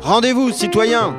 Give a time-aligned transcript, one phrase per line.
[0.00, 1.16] Rendez-vous, citoyens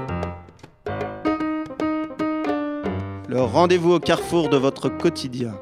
[3.28, 5.60] Le rendez-vous au carrefour de votre quotidien.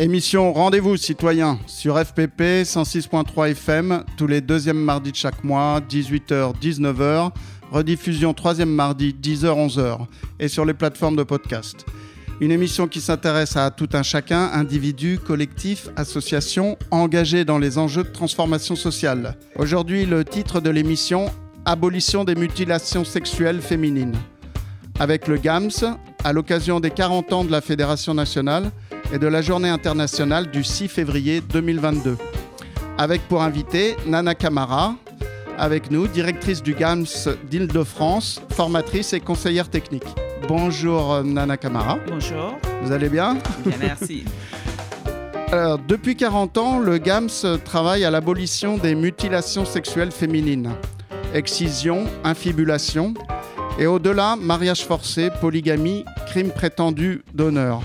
[0.00, 7.30] Émission Rendez-vous citoyens sur FPP 106.3 FM tous les deuxièmes mardis de chaque mois, 18h-19h,
[7.70, 10.06] rediffusion troisième mardi 10h-11h
[10.38, 11.84] et sur les plateformes de podcast.
[12.40, 18.04] Une émission qui s'intéresse à tout un chacun, individus, collectifs, associations, engagés dans les enjeux
[18.04, 19.36] de transformation sociale.
[19.56, 21.30] Aujourd'hui, le titre de l'émission
[21.66, 24.16] Abolition des mutilations sexuelles féminines.
[24.98, 28.70] Avec le GAMS, à l'occasion des 40 ans de la Fédération nationale,
[29.12, 32.16] et de la journée internationale du 6 février 2022.
[32.98, 34.94] Avec pour invité Nana Camara,
[35.58, 40.06] avec nous, directrice du GAMS d'Île-de-France, formatrice et conseillère technique.
[40.46, 41.98] Bonjour Nana Camara.
[42.08, 42.58] Bonjour.
[42.82, 43.36] Vous allez bien?
[43.64, 44.24] Bien, merci.
[45.52, 50.70] Alors, depuis 40 ans, le GAMS travaille à l'abolition des mutilations sexuelles féminines.
[51.34, 53.14] Excision, infibulation
[53.78, 57.82] et au-delà, mariage forcé, polygamie, crime prétendu d'honneur.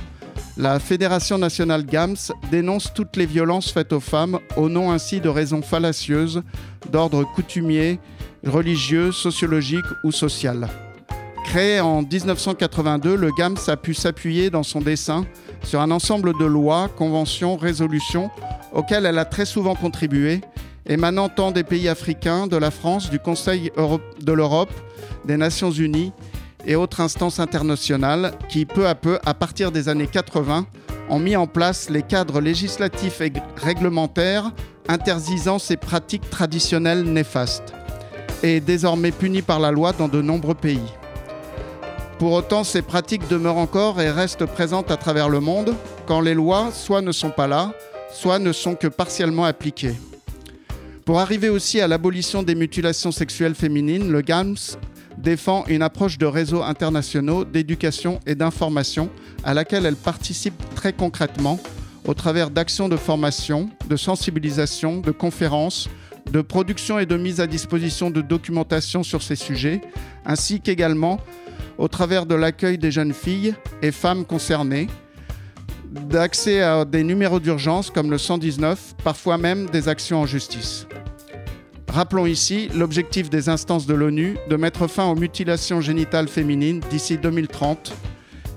[0.58, 5.28] La Fédération nationale GAMS dénonce toutes les violences faites aux femmes au nom ainsi de
[5.28, 6.44] raisons fallacieuses
[6.90, 8.00] d'ordre coutumier,
[8.46, 10.70] religieux, sociologique ou social.
[11.44, 15.26] Créé en 1982, le GAMS a pu s'appuyer dans son dessin
[15.62, 18.32] sur un ensemble de lois, conventions, résolutions
[18.72, 20.40] auxquelles elle a très souvent contribué,
[20.86, 23.74] émanant tant des pays africains, de la France, du Conseil
[24.22, 24.72] de l'Europe,
[25.26, 26.14] des Nations Unies
[26.66, 30.66] et autres instances internationales qui, peu à peu, à partir des années 80,
[31.10, 34.52] ont mis en place les cadres législatifs et réglementaires
[34.88, 37.74] interdisant ces pratiques traditionnelles néfastes
[38.44, 40.92] et désormais punies par la loi dans de nombreux pays.
[42.20, 45.76] Pour autant, ces pratiques demeurent encore et restent présentes à travers le monde
[46.06, 47.74] quand les lois soit ne sont pas là,
[48.14, 49.96] soit ne sont que partiellement appliquées.
[51.04, 54.78] Pour arriver aussi à l'abolition des mutilations sexuelles féminines, le GAMS
[55.18, 59.10] défend une approche de réseaux internationaux d'éducation et d'information
[59.44, 61.60] à laquelle elle participe très concrètement
[62.06, 65.90] au travers d'actions de formation, de sensibilisation, de conférences,
[66.32, 69.82] de production et de mise à disposition de documentation sur ces sujets,
[70.26, 71.20] ainsi qu'également
[71.78, 74.88] au travers de l'accueil des jeunes filles et femmes concernées,
[75.92, 80.88] d'accès à des numéros d'urgence comme le 119, parfois même des actions en justice.
[81.88, 87.18] Rappelons ici l'objectif des instances de l'ONU de mettre fin aux mutilations génitales féminines d'ici
[87.18, 87.94] 2030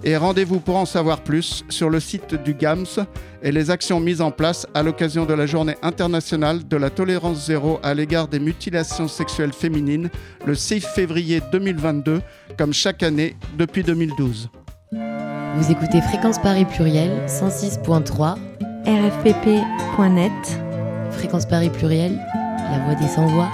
[0.05, 3.07] et rendez-vous pour en savoir plus sur le site du GAMS
[3.43, 7.47] et les actions mises en place à l'occasion de la journée internationale de la tolérance
[7.47, 10.09] zéro à l'égard des mutilations sexuelles féminines
[10.47, 12.21] le 6 février 2022,
[12.57, 14.51] comme chaque année depuis 2012.
[14.93, 18.37] Vous écoutez Fréquence Paris Pluriel 106.3
[18.87, 20.33] rfpp.net
[21.11, 22.19] Fréquence Paris Pluriel,
[22.71, 23.51] la voix des sans-voix.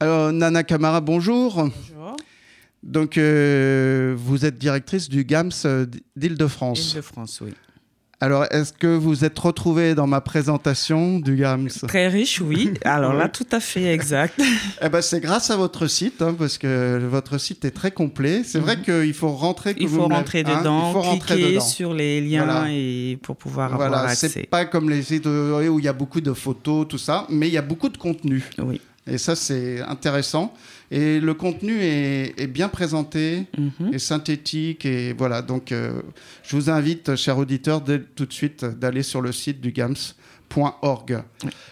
[0.00, 1.54] Alors, Nana Camara, bonjour.
[1.54, 2.16] Bonjour.
[2.82, 5.86] Donc, euh, vous êtes directrice du GAMS euh,
[6.16, 6.90] d'Île-de-France.
[6.90, 7.54] Île-de-France, oui.
[8.24, 11.68] Alors, est-ce que vous êtes retrouvée dans ma présentation du GAMS?
[11.86, 12.72] Très riche, oui.
[12.86, 14.40] Alors là, tout à fait exact.
[14.82, 18.40] Eh ben, c'est grâce à votre site, hein, parce que votre site est très complet.
[18.42, 19.74] C'est vrai qu'il faut rentrer.
[19.74, 21.60] que Il vous faut rentrer hein, dedans, il faut rentrer cliquer dedans.
[21.60, 22.66] sur les liens Voilà.
[22.70, 24.30] et pour pouvoir avoir Voilà, accès.
[24.30, 27.48] c'est pas comme les sites où il y a beaucoup de photos, tout ça, mais
[27.48, 28.42] il y a beaucoup de contenu.
[28.58, 28.80] Oui.
[29.06, 30.54] Et ça, c'est intéressant.
[30.90, 33.92] Et le contenu est, est bien présenté, Mhm.
[33.92, 34.86] et synthétique.
[34.86, 36.00] Et voilà, donc euh,
[36.42, 41.22] je vous invite, chers auditeurs, dès- tout de suite d'aller sur le site du GAMS.org.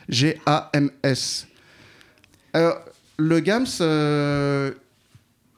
[0.08, 1.46] G-A-M-S.
[3.18, 4.72] Le GAMS, euh,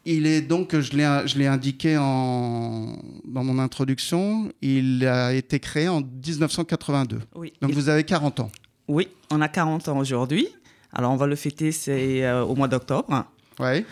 [0.04, 5.58] il est donc, je l'ai je l'ai indiqué en, dans mon introduction, il a été
[5.60, 7.20] créé en 1982.
[7.34, 7.52] Oui.
[7.62, 8.50] Donc vous avez 40 ans.
[8.88, 10.48] oui, on a 40 ans aujourd'hui.
[10.94, 13.24] Alors on va le fêter c'est euh, au mois d'octobre.
[13.58, 13.84] Ouais.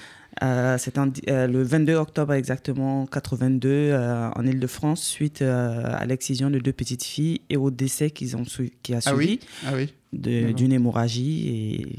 [0.42, 6.48] Euh, di- euh, le 22 octobre exactement 82 euh, en Ile-de-France suite euh, à l'excision
[6.48, 9.40] de deux petites filles et au décès qu'ils ont su- qui a Ah suivi oui
[9.66, 9.92] Ah oui.
[10.12, 11.48] d'une hémorragie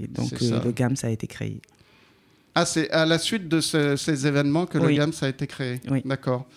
[0.04, 1.62] et donc C'est le GAMS a été créé.
[2.56, 4.94] Ah, c'est à la suite de ce- ces événements que Oui.
[4.94, 5.80] le GAMS a été créé.
[5.92, 6.02] Oui.
[6.04, 6.48] D'accord.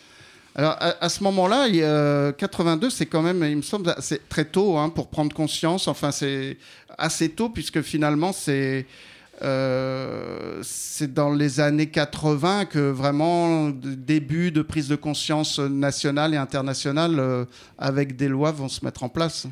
[0.59, 4.27] Alors, à, ce moment-là, il y a- 82, c'est quand même, il me semble, c'est
[4.27, 5.87] très tôt hein, pour prendre conscience.
[5.87, 6.57] Enfin, c'est
[6.97, 8.87] assez tôt, puisque finalement, c'est
[9.43, 16.39] euh, c'est dans les années 80 que vraiment début de prise de conscience nationale et
[16.39, 17.45] internationale euh,
[17.77, 19.47] avec des lois vont se mettre en place.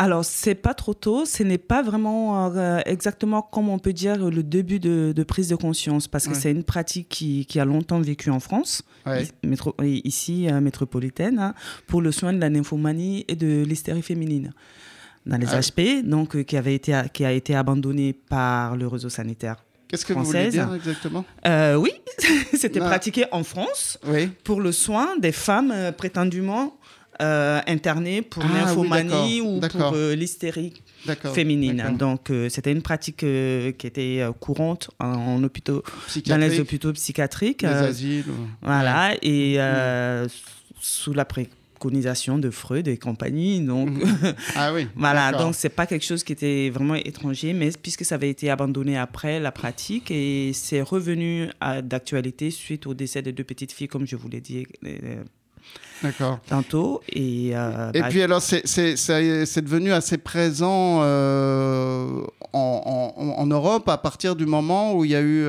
[0.00, 4.16] Alors c'est pas trop tôt, ce n'est pas vraiment euh, exactement comme on peut dire
[4.16, 8.30] le début de, prise de conscience parce que c'est une pratique qui, a longtemps vécu
[8.30, 8.82] en France,
[9.82, 11.54] ici métropolitaine, hein,
[11.88, 14.52] pour le soin de la nymphomanie et de l'hystérie féminine.
[15.28, 18.86] Dans les HP, ah donc euh, qui, avait été, qui a été abandonné par le
[18.86, 19.56] réseau sanitaire.
[19.86, 21.24] Qu'est-ce que vous voulez dire exactement?
[21.46, 21.92] Euh, Oui,
[22.54, 23.98] c'était pratiqué en France
[24.44, 26.77] pour le soin des femmes euh, prétendument
[27.20, 30.74] internées pour ah, l'infomanie ou pour l'hystérie
[31.34, 31.96] féminine.
[31.98, 35.82] Donc, c'était une pratique qui était courante en, hôpitaux,
[36.26, 37.62] dans les hôpitaux psychiatriques.
[37.62, 38.24] Les asiles.
[38.62, 39.58] Voilà, et
[40.80, 41.48] sous la pré
[41.78, 43.60] colonisation de Freud et compagnie.
[43.60, 44.34] Donc, mhm.
[44.56, 44.88] ah oui.
[44.94, 48.50] voilà, donc c'est pas quelque chose qui était vraiment étranger, mais puisque ça avait été
[48.50, 51.48] abandonné après la pratique et c'est revenu
[51.82, 54.66] d'actualité suite au décès de deux petites filles, comme je vous l'ai dit.
[56.04, 56.38] Euh, D'accord.
[56.48, 57.00] Tantôt.
[57.08, 62.22] Et, euh, et bah, puis alors, c'est devenu assez présent euh,
[62.52, 65.46] en, en, Europe à partir du moment où il y a eu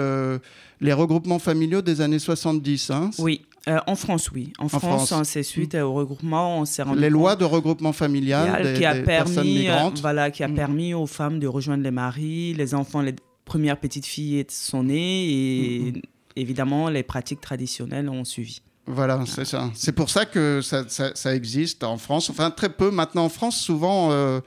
[0.81, 2.89] les regroupements familiaux des années 70.
[2.89, 3.09] Hein.
[3.19, 4.53] Oui, euh, en France, oui.
[4.57, 8.63] En, France, hein, c'est suite au regroupement, on s'est rendu Les lois de regroupement familial
[8.63, 9.99] des, qui a permis, personnes migrantes.
[9.99, 10.55] voilà, qui a mm.
[10.55, 13.15] permis aux femmes de rejoindre les maris, les enfants, les
[13.45, 16.01] premières petites filles sont nées et mm-hmm.
[16.35, 18.61] évidemment les pratiques traditionnelles ont suivi.
[18.91, 19.69] Voilà, c'est ça.
[19.75, 22.31] C'est pour ça que ça, ça, existe en France.
[22.31, 22.89] Enfin, très peu.
[22.89, 24.39] Maintenant, en France, souvent, euh,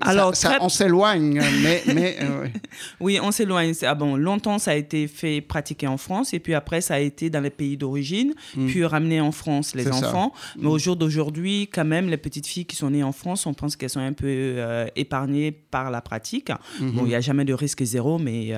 [0.00, 2.46] alors, ça, on s'éloigne, mais, mais euh,
[3.00, 3.74] oui, on s'éloigne.
[3.82, 6.98] Ah bon, longtemps ça a été fait pratiquer en France, et puis après ça a
[6.98, 8.66] été dans les pays d'origine, hmm.
[8.66, 10.32] puis ramené en France les enfants.
[10.56, 13.54] Mais au jour d'aujourd'hui, quand même, les petites filles qui sont nées en France, on
[13.54, 16.50] pense qu'elles sont un peu euh, épargnées par la pratique.
[16.80, 16.90] Hmm.
[16.92, 18.52] Bon, il n'y a jamais de risque zéro, mais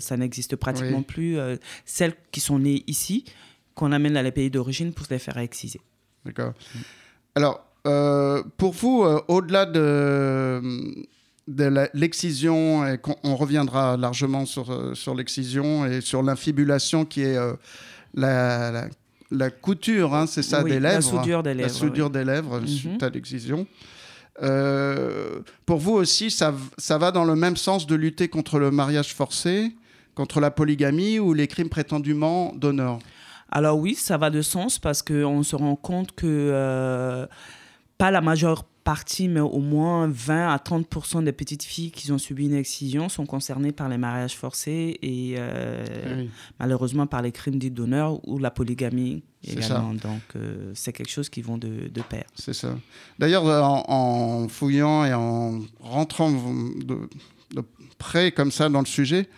[0.00, 1.38] ça n'existe pratiquement plus.
[1.84, 3.24] celles qui sont nées ici,
[3.74, 5.80] qu'on amène dans les pays d'origine pour les faire exciser.
[6.24, 6.52] D'accord.
[7.34, 10.60] Alors, euh, pour vous, euh, au-delà de,
[11.48, 17.36] de l'excision, et on, reviendra largement sur, euh, sur l'excision et sur l'infibulation qui est
[18.14, 18.88] la,
[19.30, 20.94] la, couture, hein, c'est ça, des lèvres.
[20.94, 21.68] La soudure des lèvres.
[21.68, 22.66] La soudure des lèvres mhm.
[22.66, 23.66] suite à l'excision.
[25.66, 29.12] pour vous aussi, ça, ça va dans le même sens de lutter contre le mariage
[29.14, 29.72] forcé,
[30.14, 32.98] contre la polygamie ou les crimes prétendument d'honneur?
[33.52, 37.28] Alors oui, ça va de sens parce qu'on se rend compte que
[37.98, 42.18] pas la majeure partie, mais au moins 20 à 30% des petites filles qui ont
[42.18, 46.26] subi une excision sont concernées par les mariages forcés et euh,
[46.58, 49.94] malheureusement par les crimes dits d'honneur ou la polygamie également.
[49.94, 52.24] Donc euh, c'est quelque chose qui vont de, de pair.
[52.34, 52.76] C'est ça.
[53.18, 57.08] D'ailleurs, en, fouillant et en rentrant de,
[57.54, 57.62] de,
[57.98, 59.28] près comme ça dans le sujet,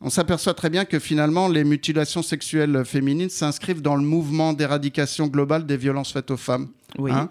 [0.00, 5.26] on s'aperçoit très bien que finalement les mutilations sexuelles féminines s'inscrivent dans le mouvement d'éradication
[5.26, 6.68] globale des violences faites aux femmes.
[6.98, 7.10] Oui.
[7.10, 7.30] Hein.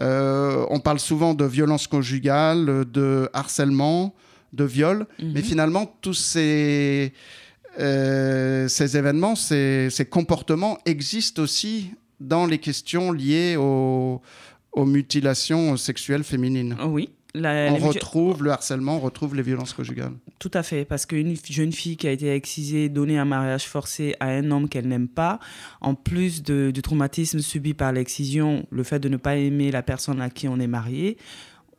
[0.00, 4.14] Euh, on parle souvent de violence conjugale, de harcèlement,
[4.52, 5.42] de viol, mais mhm.
[5.42, 7.12] finalement, tous ces,
[7.78, 11.90] euh, ces événements, ces, comportements existent aussi
[12.20, 14.20] dans les questions liées aux
[14.76, 16.76] mutilations sexuelles féminines.
[16.84, 20.12] Oui, on retrouve le harcèlement, on retrouve les violences conjugales.
[20.38, 24.14] Tout à fait, parce qu'une jeune fille qui a été excisée, donnée un mariage forcé
[24.20, 25.38] à un homme qu'elle n'aime pas,
[25.80, 30.20] en plus du traumatisme subi par l'excision, le fait de ne pas aimer la personne
[30.20, 31.16] à qui on est marié,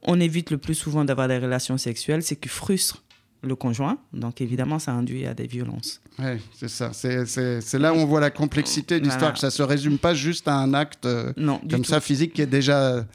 [0.03, 3.03] on évite le plus souvent d'avoir des relations sexuelles, c'est qui frustre
[3.41, 3.97] le conjoint.
[4.13, 6.01] Donc évidemment, ça induit à des violences.
[6.19, 6.91] Oui, c'est ça.
[6.93, 10.13] C'est là où on voit la complexité de l'histoire, que ça ne se résume pas
[10.13, 11.33] juste à un acte euh,
[11.69, 13.05] comme ça physique qui est déjà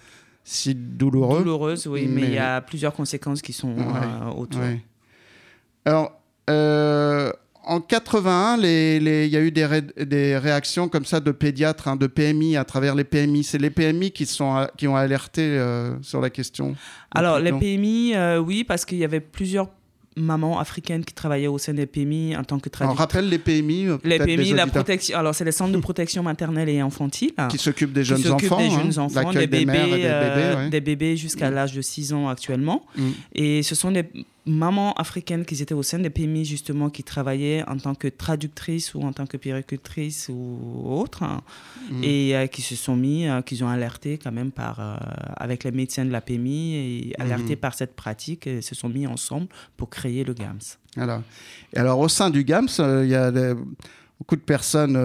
[0.48, 1.40] si douloureux.
[1.40, 4.62] Douloureuse, oui, mais, il y a plusieurs conséquences qui sont euh, autour.
[5.84, 6.12] Alors,
[6.48, 7.30] euh,
[7.64, 12.06] en 81, il y a eu des, des, réactions comme ça de pédiatres, hein, de
[12.06, 13.44] PMI à travers les PMI.
[13.44, 16.74] C'est les PMI qui, sont, qui ont alerté euh, sur la question.
[17.10, 19.68] Alors, les PMI, oui, parce qu'il y avait plusieurs
[20.18, 22.98] maman africaine qui travaillait au sein des PMI en tant que traductrice.
[22.98, 25.18] On rappelle les PMI euh, Les PMI, la protection.
[25.18, 27.32] Alors, c'est les centres de protection maternelle et infantile.
[27.50, 28.58] Qui s'occupent des jeunes enfants.
[28.58, 31.54] des jeunes hein, enfants, des bébés, des bébés, bébés jusqu'à mm.
[31.54, 32.84] l'âge de 6 ans actuellement.
[32.96, 33.10] Mm.
[33.34, 34.04] Et ce sont des
[34.48, 38.94] mamans africaines qui étaient au sein des PMI, justement, qui travaillaient en tant que traductrices
[38.94, 41.42] ou en tant que péricultrices ou autres, hein,
[41.90, 42.04] mm.
[42.04, 44.96] et euh, qui se sont mis, euh, qui ont alerté quand même par, euh,
[45.36, 49.06] avec les médecins de la PMI, et alertés par cette pratique, et se sont mis
[49.06, 50.78] ensemble pour créer le GAMS.
[50.96, 51.22] Alors,
[51.74, 53.30] et alors au sein du GAMS, il y a
[54.18, 54.96] beaucoup de personnes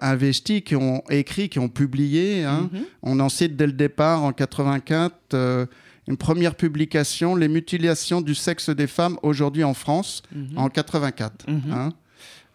[0.00, 2.44] investies qui ont écrit, qui ont publié.
[2.44, 2.70] Hein.
[2.72, 2.82] Mm-hmm.
[3.02, 5.68] On en cite dès le départ, en 84
[6.10, 10.58] une première publication, Les mutilations du sexe des femmes aujourd'hui en France, Mhm.
[10.58, 11.46] en 84.
[11.48, 11.60] Mhm.
[11.72, 11.92] hein.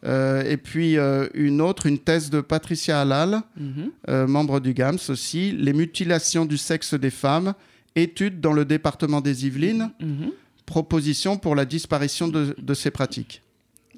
[0.06, 3.92] Euh, et puis euh, une autre, une thèse de Patricia Halal, Mhm.
[4.10, 7.54] euh, membre du GAMS aussi, Les mutilations du sexe des femmes,
[7.96, 10.32] études dans le département des Yvelines, Mhm.
[10.66, 13.42] proposition pour la disparition de, de ces pratiques.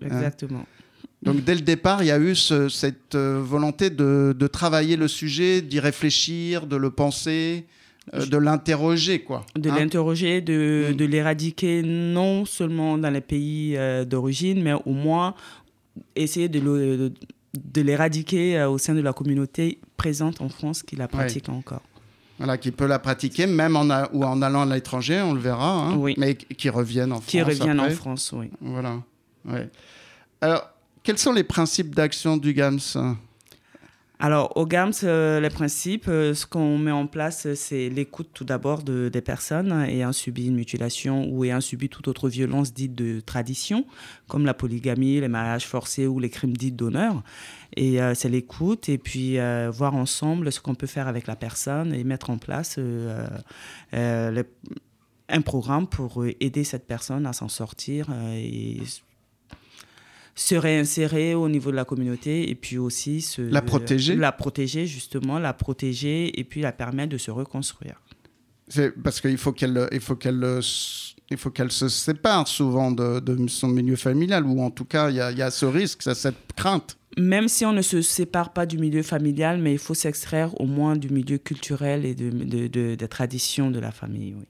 [0.02, 0.66] Exactement.
[1.24, 5.08] Donc dès le départ, il y a eu ce- cette volonté de, de travailler le
[5.08, 7.66] sujet, d'y réfléchir, de le penser,
[8.14, 9.46] euh, de l'interroger, quoi.
[9.56, 10.96] De Hein l'interroger, de, Mm.
[10.96, 15.34] de l'éradiquer non seulement dans les pays euh, d'origine, mais au moins
[16.16, 17.12] essayer de le-
[17.74, 21.82] de- l'éradiquer euh, au sein de la communauté présente en France qui la pratique encore.
[22.38, 25.40] Voilà, qui peut la pratiquer, même en, a- ou en allant à l'étranger, on le
[25.40, 26.14] verra, hein, Oui.
[26.18, 27.50] mais qui qui reviennent en Qui France.
[27.60, 27.90] reviennent en.
[27.90, 28.52] France, oui.
[28.62, 29.02] Voilà.
[29.46, 29.68] Ouais.
[30.42, 30.70] Alors,
[31.02, 32.96] quels sont les principes d'action du GAMS
[34.20, 38.46] Alors, au GAMS, euh, les principes, euh, ce qu'on met en place, c'est l'écoute tout
[38.46, 42.96] d'abord de, des personnes ayant subi une mutilation ou ayant subi toute autre violence dite
[42.96, 43.86] de tradition,
[44.28, 47.22] comme la polygamie, les mariages forcés ou les crimes dits d'honneur.
[47.76, 49.38] Et euh, c'est l'écoute et puis
[49.72, 52.80] voir ensemble ce qu'on peut faire avec la personne et mettre en place
[55.30, 58.82] un programme pour aider cette personne à s'en sortir et
[60.38, 64.16] se réinsérer au niveau de la communauté et puis aussi se, La protéger.
[64.16, 68.00] la protéger justement la protéger et puis la permettre de se reconstruire
[68.70, 70.46] C'est parce qu'il faut qu'elle, il faut qu'elle,
[71.32, 75.10] il faut qu'elle se sépare souvent de, de son milieu familial, ou en tout cas,
[75.10, 76.98] il y a, il y a ce risque, cette crainte.
[77.18, 80.66] même si on ne se sépare pas du milieu familial mais il faut s'extraire au
[80.68, 84.46] moins du milieu culturel et de, de- de- des traditions de la famille oui.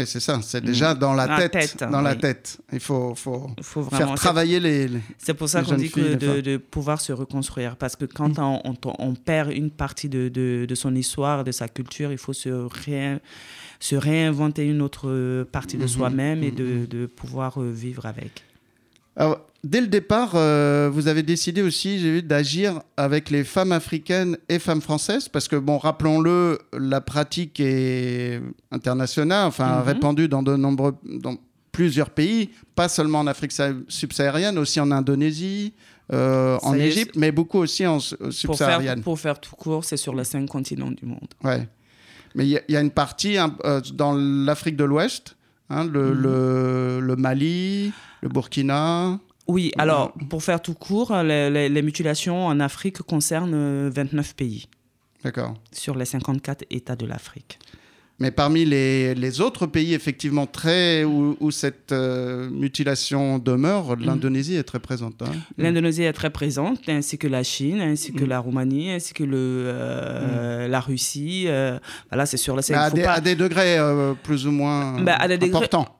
[0.00, 2.18] Et c'est ça, c'est déjà dans la tête, tête, dans la oui.
[2.18, 2.58] tête.
[2.72, 7.00] Il faut, faut faire travailler les, les- C'est pour ça qu'on dit que de, pouvoir
[7.00, 7.76] se reconstruire.
[7.76, 11.52] Parce que quand on, on- on perd une partie de, de- de son histoire, de
[11.52, 13.20] sa culture, il faut se, réin-
[13.80, 18.44] se réinventer une autre partie de Mhm, soi-même et de, de pouvoir euh, vivre avec.
[19.16, 23.72] Alors, dès le départ, euh, vous avez décidé aussi, j'ai vu, d'agir avec les femmes
[23.72, 29.82] africaines et femmes françaises, parce que, bon, rappelons-le, la pratique est internationale, enfin Mhm.
[29.86, 31.36] répandue dans de nombreux, dans
[31.72, 35.74] plusieurs pays, pas seulement en Afrique sa- subsaharienne, aussi en Indonésie,
[36.12, 38.94] euh, en Égypte, mais beaucoup aussi en Pour subsaharienne.
[38.96, 41.28] faire, pour faire tout court, c'est sur les cinq continents du monde.
[41.44, 41.68] Ouais.
[42.34, 45.36] Mais il y, a- il y a une partie hein, euh, dans l'Afrique de l'Ouest,
[45.70, 46.20] hein, le, Mhm.
[46.22, 49.18] le, le Mali, le Burkina.
[49.48, 54.34] Oui, alors, pour faire tout court, les, les- les mutilations en Afrique concernent euh, 29
[54.36, 54.68] pays
[55.24, 55.54] D'accord.
[55.72, 57.58] sur les 54 États de l'Afrique.
[58.20, 64.56] Mais parmi les, les autres pays, effectivement, très, où, où cette euh, mutilation demeure, l'Indonésie
[64.56, 65.22] est très présente.
[65.22, 65.30] hein.
[65.56, 68.28] L'Indonésie est très présente, ainsi que la Chine, ainsi que Mm.
[68.28, 71.44] la Roumanie, ainsi que le, euh, la Russie.
[71.46, 71.78] euh,
[72.10, 74.50] voilà, c'est sur la Mais à, faut des, pas- à des degrés euh, plus ou
[74.50, 75.97] moins Bah, à des degrés- importants.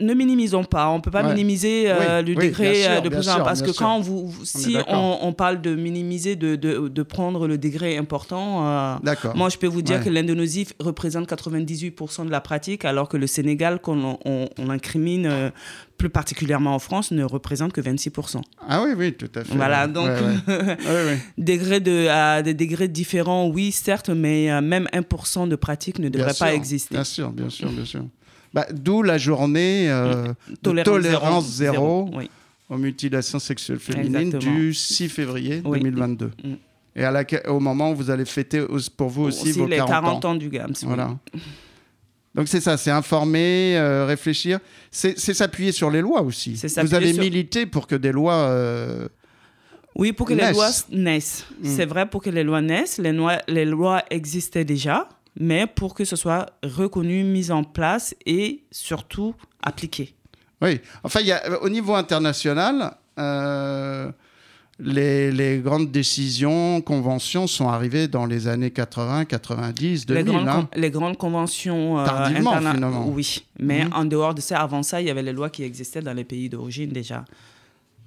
[0.00, 0.88] Ne minimisons pas.
[0.88, 1.34] On ne peut pas Ouais.
[1.34, 4.76] minimiser euh, Oui, le oui, degré sûr, euh, de sûr, parce que quand vous, si
[4.88, 8.66] on, on parle de minimiser, de, de, de prendre le degré important.
[8.66, 8.96] euh.
[9.34, 10.04] Moi, je peux vous dire Ouais.
[10.04, 15.26] que l'Indonésie représente 98% de la pratique, alors que le Sénégal, qu'on on, on incrimine
[15.26, 15.50] euh,
[15.98, 18.40] plus particulièrement en France, ne représente que 26%.
[18.66, 19.54] Ah oui, oui, tout à fait.
[19.54, 21.18] Voilà, donc ouais,
[21.80, 26.28] de, à des degrés différents, oui, certes, mais même 1% de pratique ne Bien devrait
[26.38, 26.94] pas sûr, exister.
[26.94, 28.04] Bien sûr, bien sûr, bien sûr.
[28.54, 32.28] Bah, D'où la journée euh, de Tolérance tolérance, zéro, Oui.
[32.68, 34.54] aux mutilations sexuelles féminines Exactement.
[34.54, 35.78] du 6 février Oui.
[35.80, 36.26] 2022.
[36.44, 36.52] Mm.
[36.94, 38.62] Et à laquelle- au moment où vous allez fêter
[38.96, 40.30] pour vous aussi, vos les 40, 40 ans.
[40.30, 40.74] ans, du GAMS.
[40.82, 41.16] Voilà.
[42.34, 44.58] Donc c'est ça, c'est informer, euh, réfléchir,
[44.90, 46.54] c'est s'appuyer sur les lois aussi.
[46.82, 48.34] Vous avez sur- milité pour que des lois...
[48.48, 49.06] euh,
[49.96, 51.44] Oui, pour que les lois naissent.
[51.62, 51.66] Mm.
[51.66, 55.08] C'est vrai, pour que les lois naissent, les lois, les lois existaient déjà,
[55.38, 60.14] mais pour que ce soit reconnu, mis en place et surtout appliqué.
[60.60, 64.10] Oui, enfin, il y a, au niveau international, euh,
[64.78, 70.24] les, les grandes décisions, conventions sont arrivées dans les années 80, 90, 2000.
[70.24, 70.68] les, grandes, hein.
[70.74, 73.06] les grandes conventions euh, Tardivement, finalement.
[73.08, 73.92] Oui, mais Mhm.
[73.92, 76.24] en dehors de ça, avant ça, il y avait les lois qui existaient dans les
[76.24, 77.24] pays d'origine déjà.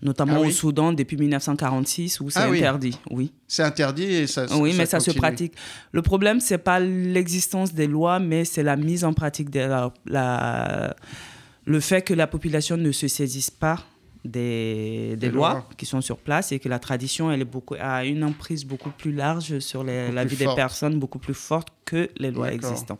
[0.01, 2.99] Notamment Ah oui au Soudan depuis 1946 où c'est Ah interdit.
[3.09, 3.31] Oui.
[3.47, 5.53] C'est interdit et ça Oui, mais ça se pratique.
[5.93, 9.91] Le problème, c'est pas l'existence des lois, mais c'est la mise en pratique de la,
[10.05, 10.95] la-
[11.65, 13.79] le fait que la population ne se saisisse pas
[14.23, 15.69] des, des Des lois, lois.
[15.77, 18.89] qui sont sur place et que la tradition elle est beaucoup, a une emprise beaucoup
[18.91, 22.99] plus large sur les- la vie des personnes, beaucoup plus forte que les lois existantes.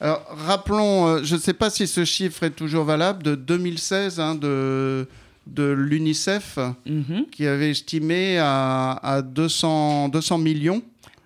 [0.00, 4.20] Alors, rappelons, euh, je ne sais pas si ce chiffre est toujours valable, de 2016,
[4.20, 5.08] hein, de,
[5.46, 7.26] de l'UNICEF, Mhm.
[7.30, 10.82] qui avait estimé à, à 200, 200 millions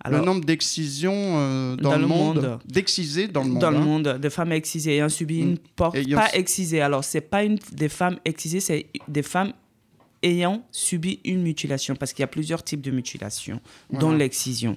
[0.09, 3.61] le nombre d'excisions dans, le monde, d'excisées dans le monde.
[3.61, 3.81] Dans le hein.
[3.81, 5.59] monde, de femmes excisées ayant subi une mm.
[5.77, 6.81] porte, pas excisée.
[6.81, 9.53] Alors, c'est pas une, des femmes excisées, c'est des femmes
[10.23, 13.61] ayant subi une mutilation, parce qu'il y a plusieurs types de mutilation,
[13.93, 14.77] dont l'excision.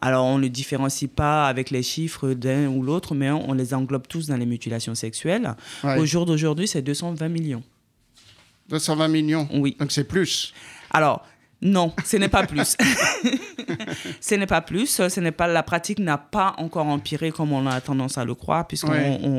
[0.00, 4.06] Alors, on ne différencie pas avec les chiffres d'un ou l'autre, mais on, les englobe
[4.06, 5.54] tous dans les mutilations sexuelles.
[5.84, 7.62] Au jour d'aujourd'hui, c'est 220 millions.
[8.68, 9.76] 220 millions Oui.
[9.78, 10.52] Donc, c'est plus.
[10.90, 11.24] Alors,
[11.60, 12.76] non, ce n'est pas plus.
[14.20, 14.86] ce n'est pas plus.
[14.86, 18.34] Ce n'est pas la pratique n'a pas encore empiré comme on a tendance à le
[18.34, 18.92] croire, puisqu'on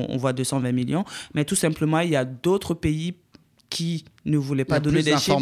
[0.09, 1.05] on, voit 220 millions.
[1.33, 3.15] Mais tout simplement, il y a d'autres pays
[3.69, 5.39] qui ne voulaient pas donner des chiffres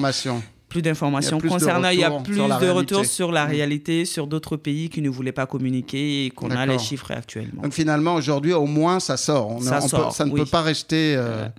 [0.70, 1.90] plus d'informations concernant.
[1.90, 3.50] il y a plus de retours sur la mm.
[3.50, 7.64] réalité, sur d'autres pays qui ne voulaient pas communiquer et qu'on a les chiffres actuellement.
[7.64, 9.62] Donc finalement, aujourd'hui, au moins, ça sort.
[9.62, 11.50] ça, sort, ça ne peut pas rester euh, euh,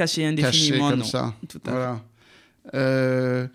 [0.00, 0.90] caché indéfiniment.
[0.90, 1.34] comme ça.
[1.48, 2.00] Tout à
[2.74, 3.46] euh,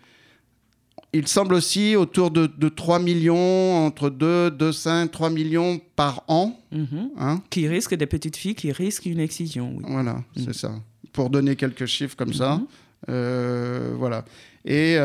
[1.14, 6.60] il semble aussi autour de, 3 millions, entre 2, 2, 5, 3 millions par an.
[6.72, 7.12] Mhm.
[7.18, 9.78] Hein qui risquent des petites filles qui risquent une excision.
[9.84, 10.44] Voilà, mm.
[10.44, 10.72] c'est ça.
[11.14, 12.60] Pour donner quelques chiffres comme ça.
[13.08, 13.96] Mhm.
[13.98, 14.26] voilà
[14.66, 14.98] et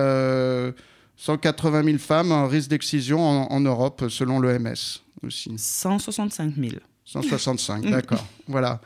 [1.17, 5.53] 180 euh, 000 femmes en risque d'excision en, Europe, selon l'OMS aussi.
[5.57, 6.73] 165 000.
[7.05, 8.27] 165, d'accord.
[8.49, 8.81] voilà.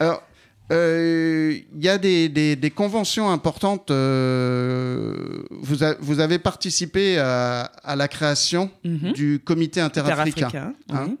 [0.00, 0.22] Alors,
[0.70, 3.90] euh, il y a des, des, conventions importantes.
[3.90, 9.12] Euh, vous, vous, avez participé à, la création mhm.
[9.12, 10.74] du comité interafricain.
[10.90, 11.16] hein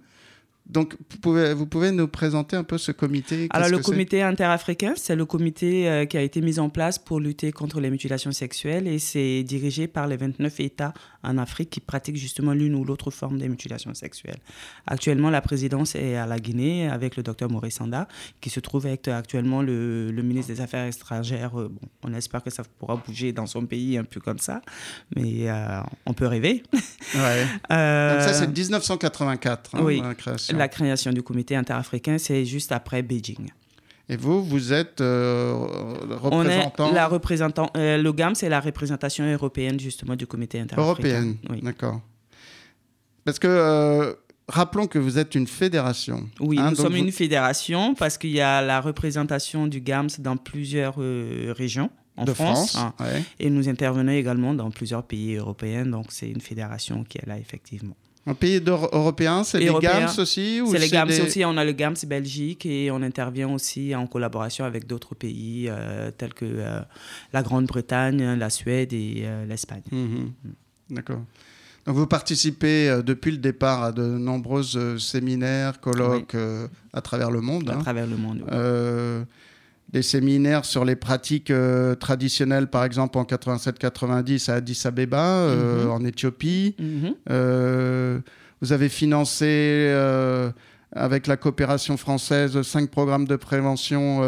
[0.68, 4.92] donc, vous pouvez, vous pouvez nous présenter un peu ce comité Alors, le comité interafricain,
[4.96, 8.32] c'est le comité euh, qui a été mis en place pour lutter contre les mutilations
[8.32, 12.84] sexuelles et c'est dirigé par les 29 États en Afrique qui pratiquent justement l'une ou
[12.84, 14.38] l'autre forme des mutilations sexuelles.
[14.86, 18.08] Actuellement, la présidence est à la Guinée avec le docteur Maurice Sanda,
[18.40, 21.58] qui se trouve avec actuellement le, ministre des Affaires étrangères.
[21.58, 24.60] Euh, bon, on espère que ça pourra bouger dans son pays un peu comme ça,
[25.14, 26.62] mais euh, on peut rêver.
[27.14, 27.42] Ouais.
[27.42, 30.00] Donc ça, c'est 1984, hein, oui.
[30.02, 33.48] la création la création du comité interafricain, c'est juste après Beijing.
[34.10, 35.52] Et vous, vous êtes euh,
[36.20, 40.58] représentant On est la représentant, euh, le GAM, c'est la représentation européenne justement du comité
[40.58, 41.08] interafricain.
[41.08, 41.60] Européenne, oui.
[41.62, 42.00] d'accord.
[43.24, 44.14] Parce que euh,
[44.48, 46.26] rappelons que vous êtes une fédération.
[46.40, 50.38] Oui, hein, nous sommes une fédération parce qu'il y a la représentation du GAMS dans
[50.38, 52.94] plusieurs régions en de France, hein.
[53.38, 55.84] et nous intervenons également dans plusieurs pays européens.
[55.84, 57.94] Donc c'est une fédération qui est là effectivement.
[58.28, 61.44] Un pays européen, c'est les GAMS aussi C'est les GAMS aussi.
[61.46, 66.10] On a le GAMS Belgique et on intervient aussi en collaboration avec d'autres pays euh,
[66.10, 66.80] tels que euh,
[67.32, 69.82] la Grande-Bretagne, la Suède et euh, l'Espagne.
[69.90, 70.32] Mhm.
[70.90, 71.22] D'accord.
[71.86, 76.36] Donc vous participez depuis le départ à de nombreux séminaires, colloques
[76.92, 77.70] à travers le monde.
[77.70, 77.78] À hein.
[77.78, 78.44] travers le monde.
[78.46, 79.24] Oui
[79.90, 85.84] des séminaires sur les pratiques euh, traditionnelles, par exemple en 87-90 à Addis Abeba, euh,
[85.84, 85.90] mhm.
[85.90, 86.74] en Éthiopie.
[86.78, 87.14] Mhm.
[87.30, 88.18] Euh,
[88.60, 89.94] vous avez financé,
[90.90, 94.20] avec la coopération française, cinq programmes de prévention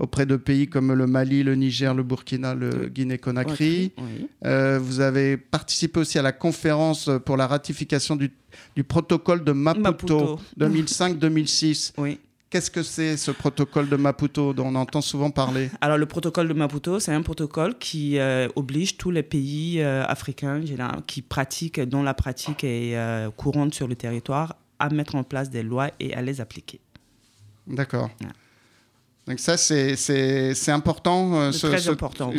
[0.00, 3.92] auprès de pays comme le Mali, le Niger, le Burkina, le Guinée-Conakry.
[4.42, 8.32] vous avez participé aussi à la conférence pour la ratification du,
[8.82, 10.40] protocole de Maputo, Maputo.
[10.58, 11.92] 2005-2006.
[11.98, 12.18] Oui.
[12.52, 15.70] Qu'est-ce que c'est ce protocole de Maputo dont on entend souvent parler?
[15.80, 20.04] Alors le protocole de Maputo, c'est un protocole qui euh, oblige tous les pays euh,
[20.04, 20.60] africains
[21.06, 25.48] qui pratiquent, dont la pratique est euh, courante sur le territoire, à mettre en place
[25.48, 26.78] des lois et à les appliquer.
[27.66, 28.10] D'accord.
[29.26, 31.34] Donc ça, c'est important.
[31.34, 32.32] Euh, ce, très important.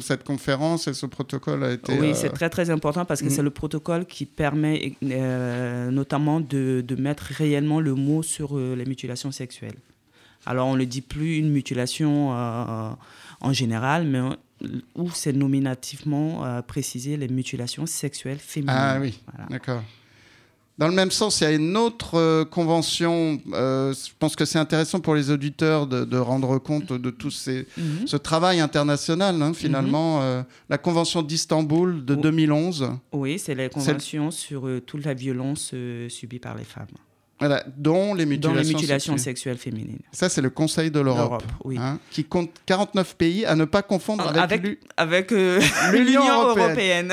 [0.00, 1.98] cette conférence et ce protocole a été...
[1.98, 3.44] Oui, c'est euh, très très important parce que c'est mm.
[3.46, 9.30] le protocole qui permet euh, notamment de, de, mettre réellement le mot sur les mutilations
[9.30, 9.76] sexuelles.
[10.46, 14.20] Alors on ne dit plus une mutilation en général, mais
[14.94, 18.74] où c'est nominativement précisé les mutilations sexuelles féminines.
[18.76, 19.82] Ah oui, d'accord.
[20.78, 23.40] Dans le même sens, il y a une autre euh, convention.
[23.54, 27.66] Euh, je pense que c'est intéressant pour les auditeurs de, rendre compte de tout ces,
[27.78, 28.06] mhm.
[28.06, 30.18] ce travail international, hein, finalement.
[30.18, 30.22] Mhm.
[30.22, 32.90] Euh, la Convention d'Istanbul de 2011.
[33.12, 35.72] Oui, c'est la convention sur toute la violence
[36.08, 36.86] subie par les femmes.
[37.38, 39.58] Voilà, dont les mutilations, sexuelles.
[39.58, 39.98] féminines.
[40.10, 41.76] Ça, c'est le Conseil de l'Europe, oui.
[41.78, 45.60] Hein, qui compte 49 pays à ne pas confondre avec, avec, euh,
[45.92, 47.12] l'Union européenne.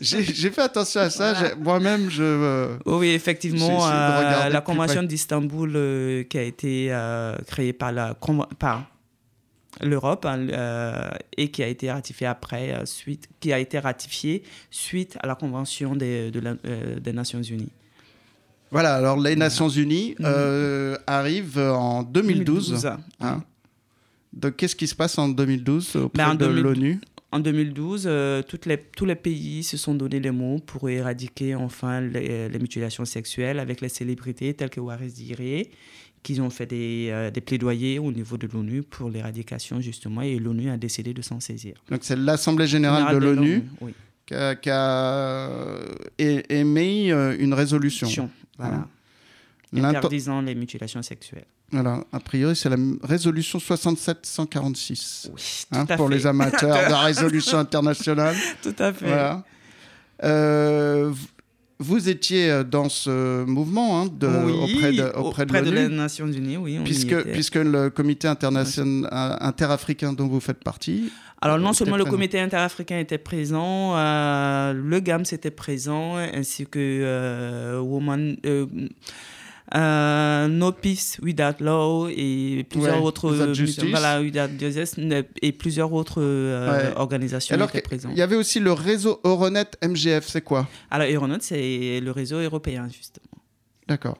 [0.00, 1.34] J'ai fait attention à ça.
[1.58, 2.22] Moi-même, je.
[2.22, 6.96] Euh, oui, effectivement, euh, la Convention d'Istanbul qui a été
[7.46, 8.14] créée par la
[8.58, 8.84] par
[9.82, 10.46] l'Europe hein,
[11.36, 15.96] et qui a été ratifiée après suite qui a été ratifiée suite à la Convention
[15.96, 17.72] des, des Nations Unies.
[18.76, 20.26] Voilà, alors les Nations Unies mhm.
[20.26, 22.86] euh, arrivent en 2012.
[23.22, 23.42] Hein.
[24.34, 27.00] Donc qu'est-ce qui se passe en 2012 auprès ben, de l'ONU
[27.32, 28.06] En 2012,
[28.46, 33.06] toutes les, tous les pays se sont donné les mots pour éradiquer enfin les, mutilations
[33.06, 35.70] sexuelles avec les célébrités telles que Waris Diré,
[36.22, 40.68] qui ont fait des, des plaidoyers au niveau de l'ONU pour l'éradication justement et l'ONU
[40.68, 41.76] a décidé de s'en saisir.
[41.90, 43.62] Donc c'est l'Assemblée générale, de l'ONU
[44.26, 45.78] qui a,
[46.18, 48.28] émis une résolution.
[48.58, 48.76] Voilà.
[48.76, 48.88] Hein
[49.84, 51.46] interdisant les mutilations sexuelles.
[51.72, 57.58] Voilà, a priori, c'est la résolution 67-146 oui, hein, pour les amateurs de la résolution
[57.58, 58.36] internationale.
[58.62, 59.42] Tout à fait.
[60.22, 61.12] Euh,
[61.78, 66.56] vous étiez euh, dans ce mouvement hein, de, auprès de, auprès de, les Nations Unies,
[66.56, 66.78] oui.
[66.84, 71.12] puisque, puisque le comité international, euh, interafricain dont vous faites partie.
[71.42, 77.78] Alors, non seulement le comité interafricain était présent, le GAMS était présent, ainsi que
[79.74, 83.32] Euh, no Peace Without Law et plusieurs autres
[83.90, 84.20] voilà,
[85.42, 88.12] et plusieurs autres euh, organisations Alors étaient présentes.
[88.14, 90.68] Il y avait aussi le réseau Euronet MGF, c'est quoi?
[90.88, 93.26] Alors Euronet, c'est le réseau européen justement.
[93.88, 94.18] D'accord.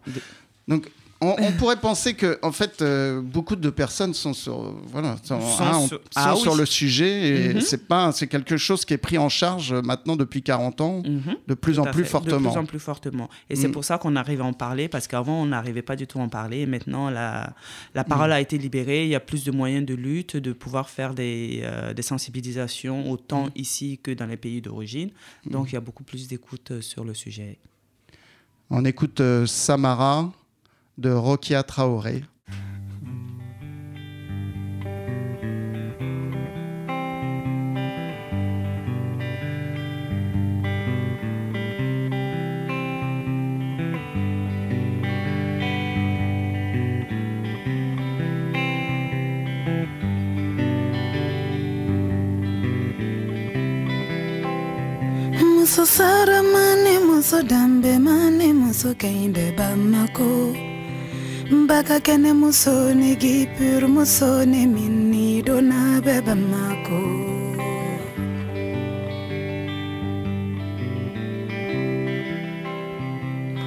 [0.67, 5.39] Donc on, pourrait penser que, en fait, euh, beaucoup de personnes sont sur, voilà, sont,
[5.61, 7.61] hein, ah sur, le sujet et mhm.
[7.61, 11.37] c'est pas, c'est quelque chose qui est pris en charge maintenant depuis 40 ans, mhm.
[11.47, 12.37] de plus en plus fortement.
[12.37, 13.31] De plus en plus fortement.
[13.51, 13.73] Et c'est mm.
[13.73, 16.23] pour ça qu'on arrive à en parler parce qu'avant on n'arrivait pas du tout à
[16.23, 16.61] en parler.
[16.61, 17.55] Et maintenant la,
[17.95, 18.35] la parole mm.
[18.35, 19.05] a été libérée.
[19.05, 23.11] Il y a plus de moyens de lutte, de pouvoir faire des, euh, des sensibilisations
[23.11, 23.51] autant mm.
[23.57, 25.11] ici que dans les pays d'origine.
[25.47, 27.59] Donc il y a beaucoup plus d'écoute euh, sur le sujet.
[28.71, 30.33] On écoute Samara
[30.97, 32.25] de Rokia Traoré.
[55.67, 60.66] muso sara mane muso dambe mane muso kainde bamako
[61.51, 67.03] baka kene musone gipur musone minni dona beba mako.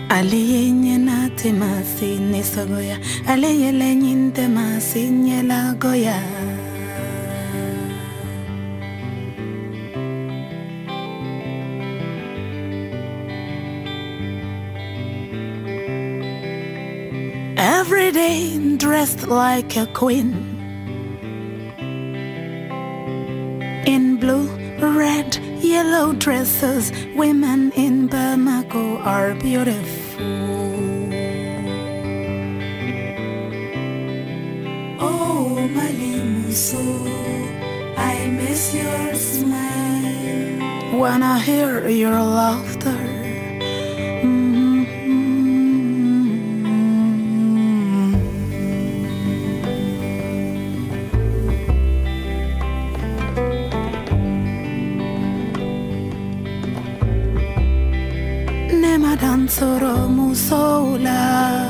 [0.10, 4.48] Aliyenye na temasi ni sogoya aliyele nyinte
[5.80, 6.49] goya.
[18.80, 20.30] Dressed like a queen.
[23.86, 24.48] In blue,
[24.80, 30.26] red, yellow dresses, women in Bamako are beautiful.
[35.00, 36.84] Oh, Malimuso,
[37.98, 41.00] I miss your smile.
[41.00, 42.99] When I hear your laughter.
[59.60, 61.20] soromu soula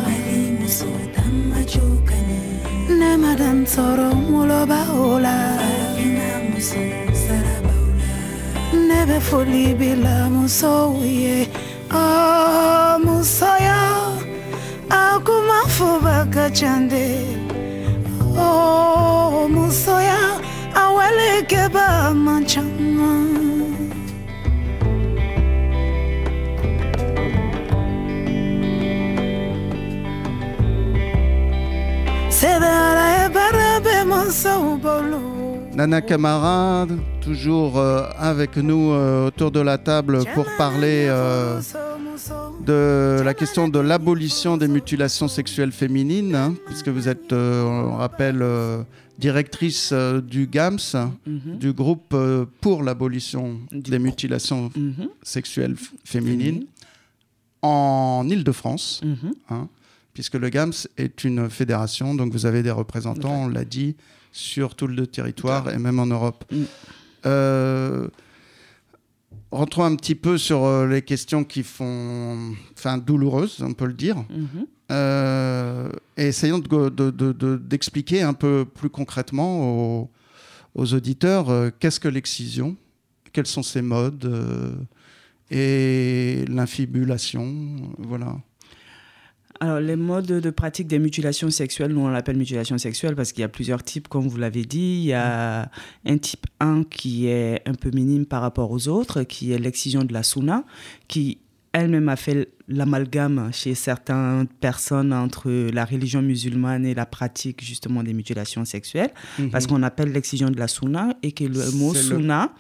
[0.06, 2.42] malimu sotamma chokane
[3.00, 5.38] nemadan soromu loba ola.
[5.62, 6.60] Fafinamu
[7.24, 8.14] sarabaula
[8.88, 11.48] nebe foli bila musoye.
[11.92, 13.82] Oh musaya,
[14.90, 17.06] akuma fubaka chande
[35.90, 41.60] Nana Camarade, toujours euh, avec nous euh, autour de la table pour parler euh,
[42.64, 48.46] de la question de l'abolition des mutilations sexuelles féminines, hein, puisque vous êtes, on rappelle,
[49.18, 50.94] directrice du GAMS,
[51.26, 51.58] mhm.
[51.58, 52.16] du groupe
[52.62, 55.10] pour l'abolition des mutilations mhm.
[55.24, 55.76] sexuelles
[56.06, 56.68] féminines,
[57.64, 59.02] en Ile-de-France.
[59.04, 59.34] Mhm.
[59.50, 59.68] Hein
[60.14, 63.96] puisque le GAMS est une fédération, donc vous avez des représentants, on l'a dit,
[64.40, 66.46] sur tout le territoire et même en Europe.
[66.52, 66.64] Mm.
[67.26, 68.08] Euh,
[69.52, 73.94] rentrons un petit peu sur euh, les questions qui font, enfin, douloureuses, on peut le
[73.94, 74.16] dire.
[74.18, 74.66] Mm-hmm.
[74.92, 80.10] Euh, et essayons d'expliquer un peu plus concrètement aux,
[80.74, 82.76] aux auditeurs qu'est-ce que l'excision,
[83.34, 84.32] quels sont ses modes
[85.52, 88.36] et l'infibulation, voilà.
[89.62, 93.42] Alors, les modes de pratique des mutilations sexuelles, nous on l'appelle mutilation sexuelle parce qu'il
[93.42, 95.02] y a plusieurs types, comme vous l'avez dit.
[95.02, 95.70] Il y a
[96.06, 100.04] un type 1 qui est un peu minime par rapport aux autres, qui est l'excision
[100.06, 100.64] de la suna,
[101.10, 101.40] qui
[101.74, 108.04] elle-même a fait l'amalgame chez certaines personnes entre la religion musulmane et la pratique justement
[108.04, 109.50] des mutilations sexuelles, mhm.
[109.50, 112.54] parce qu'on appelle l'excision de la sunna et que le mot sunna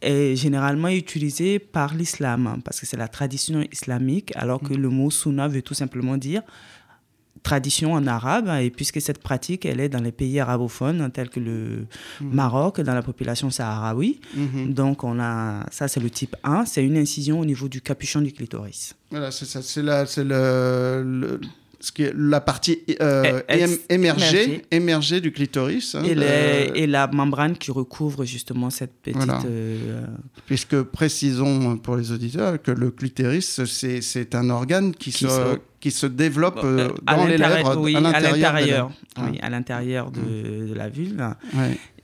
[0.00, 4.80] est généralement utilisé par l'islam, parce que c'est la tradition islamique, alors que mhm.
[4.80, 6.42] le mot sunna veut tout simplement dire
[7.42, 11.40] tradition en arabe, et puisque cette pratique, elle est dans les pays arabophones, tels que
[11.40, 11.86] le
[12.20, 12.32] mhm.
[12.32, 14.20] Maroc, dans la population saharaoui.
[14.34, 14.72] Mhm.
[14.72, 18.20] Donc, on a, ça, c'est le type 1, c'est une incision au niveau du capuchon
[18.20, 18.94] du clitoris.
[19.10, 21.40] Voilà, c'est ça, c'est le,
[21.82, 23.42] ce qui est la partie euh,
[23.90, 25.96] émergée, émergée, du clitoris.
[25.96, 29.28] Hein, et, et, la membrane qui recouvre justement cette petite...
[29.46, 30.06] Euh,
[30.46, 36.06] Puisque précisons pour les auditeurs que le clitoris, c'est un organe qui, se, qui se
[36.06, 38.92] développe euh, dans les lèvres, oui, à l'intérieur.
[39.18, 41.34] Oui, à l'intérieur de, de, la vulve.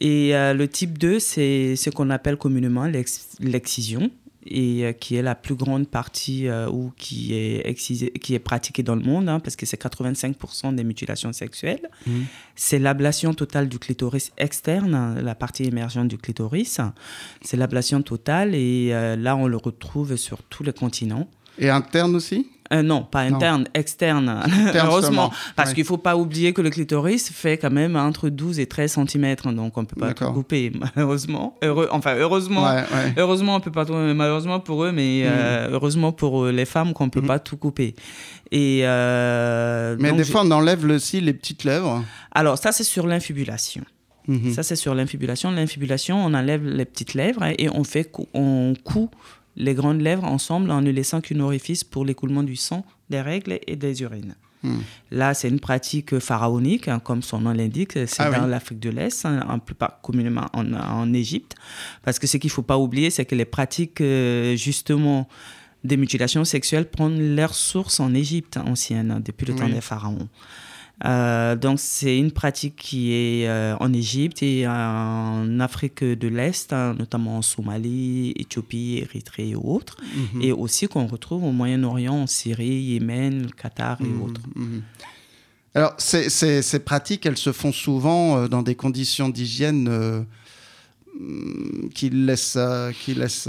[0.00, 2.90] Et le type 2, c'est ce qu'on appelle communément
[3.38, 4.10] l'excision
[4.50, 8.82] et euh, qui est la plus grande partie euh, ou qui est, qui est pratiquée
[8.82, 11.88] dans le monde, hein, parce que c'est 85% des mutilations sexuelles.
[12.06, 12.12] Mmh.
[12.56, 16.80] C'est l'ablation totale du clitoris externe, la partie émergente du clitoris.
[17.42, 21.28] C'est l'ablation totale et euh, là, on le retrouve sur tous les continents.
[21.58, 22.48] Et interne aussi?
[22.72, 24.42] Euh, non, pas interne, externe,
[24.74, 25.32] heureusement.
[25.56, 28.66] Parce qu'il ne faut pas oublier que le clitoris fait quand même entre 12 et
[28.66, 31.56] 13 cm, donc on ne peut pas tout couper, malheureusement.
[31.62, 32.66] Heureux, enfin, heureusement,
[33.16, 35.72] heureusement, on peut pas tout, malheureusement pour eux, mais euh, mm.
[35.72, 37.26] heureusement pour les femmes qu'on ne peut mm.
[37.26, 37.94] pas tout couper.
[38.50, 42.04] Et, euh, mais des fois, on enlève aussi les petites lèvres.
[42.32, 43.82] Alors, ça, c'est sur l'infibulation.
[44.28, 44.52] Mm-hmm.
[44.52, 45.50] Ça, c'est sur l'infibulation.
[45.50, 49.08] L'infibulation, on enlève les petites lèvres et on fait, on coud
[49.58, 53.58] les grandes lèvres ensemble en ne laissant qu'une orifice pour l'écoulement du sang, des règles
[53.66, 54.36] et des urines.
[54.62, 54.78] Hmm.
[55.10, 57.92] Là, c'est une pratique pharaonique, hein, comme son nom l'indique.
[57.92, 61.54] C'est ah dans l'Afrique de l'Est, hein, en plus communément en, Égypte.
[62.02, 65.28] Parce que ce qu'il ne faut pas oublier, c'est que les pratiques, euh, justement,
[65.84, 70.28] des mutilations sexuelles prennent leur source en Égypte ancienne, hein, depuis le temps des pharaons.
[71.04, 76.72] Euh, donc c'est une pratique qui est euh, en Égypte et en Afrique de l'Est,
[76.72, 79.96] hein, notamment en Somalie, Éthiopie, Érythrée et autres,
[80.34, 80.42] mhm.
[80.42, 84.40] et aussi qu'on retrouve au Moyen-Orient, en Syrie, Yémen, le Qatar et mhm, autres.
[84.56, 84.82] Mhm.
[85.74, 90.26] Alors ces, ces, pratiques, elles se font souvent euh, dans des conditions d'hygiène
[91.94, 92.58] qui laissent,
[93.04, 93.48] qui laissent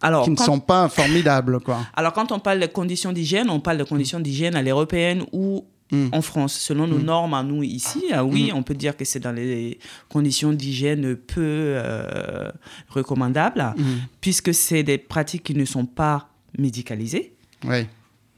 [0.00, 1.60] alors, qui ne sont pas formidables.
[1.60, 1.78] Quoi.
[1.94, 5.64] Alors, quand on parle de conditions d'hygiène, on parle de conditions d'hygiène à l'européenne ou
[5.90, 6.08] Mm.
[6.12, 6.54] en France.
[6.54, 7.04] Selon nos mm.
[7.04, 8.56] normes à nous ici, ah oui, mm.
[8.56, 12.50] on peut dire que c'est dans les conditions d'hygiène peu euh,
[12.88, 13.74] recommandables,
[14.20, 17.34] puisque c'est des pratiques qui ne sont pas médicalisées.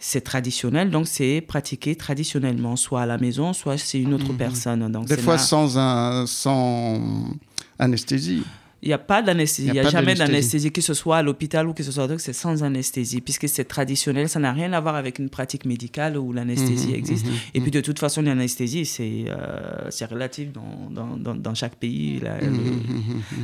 [0.02, 4.90] C'est traditionnel, donc c'est pratiqué traditionnellement, soit à la maison, soit c'est une autre personne.
[4.90, 7.34] Donc des fois sans, un, sans
[7.78, 8.44] anesthésie.
[8.82, 11.68] Il n'y a pas d'anesthésie, il n'y a, jamais d'anesthésie, que ce soit à l'hôpital
[11.68, 14.94] ou que ce soit c'est sans anesthésie, puisque c'est traditionnel, ça n'a rien à voir
[14.94, 17.26] avec une pratique médicale où l'anesthésie mhm, existe.
[17.26, 17.74] Mhm, et puis mhm.
[17.74, 22.22] de toute façon, l'anesthésie, c'est euh, relatif dans, dans, dans, chaque pays,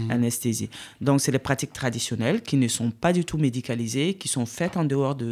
[0.09, 0.71] l'anesthésie.
[1.03, 4.79] Donc c'est les pratiques traditionnelles qui ne sont pas du tout médicalisées, qui sont faites
[4.79, 5.29] en dehors de,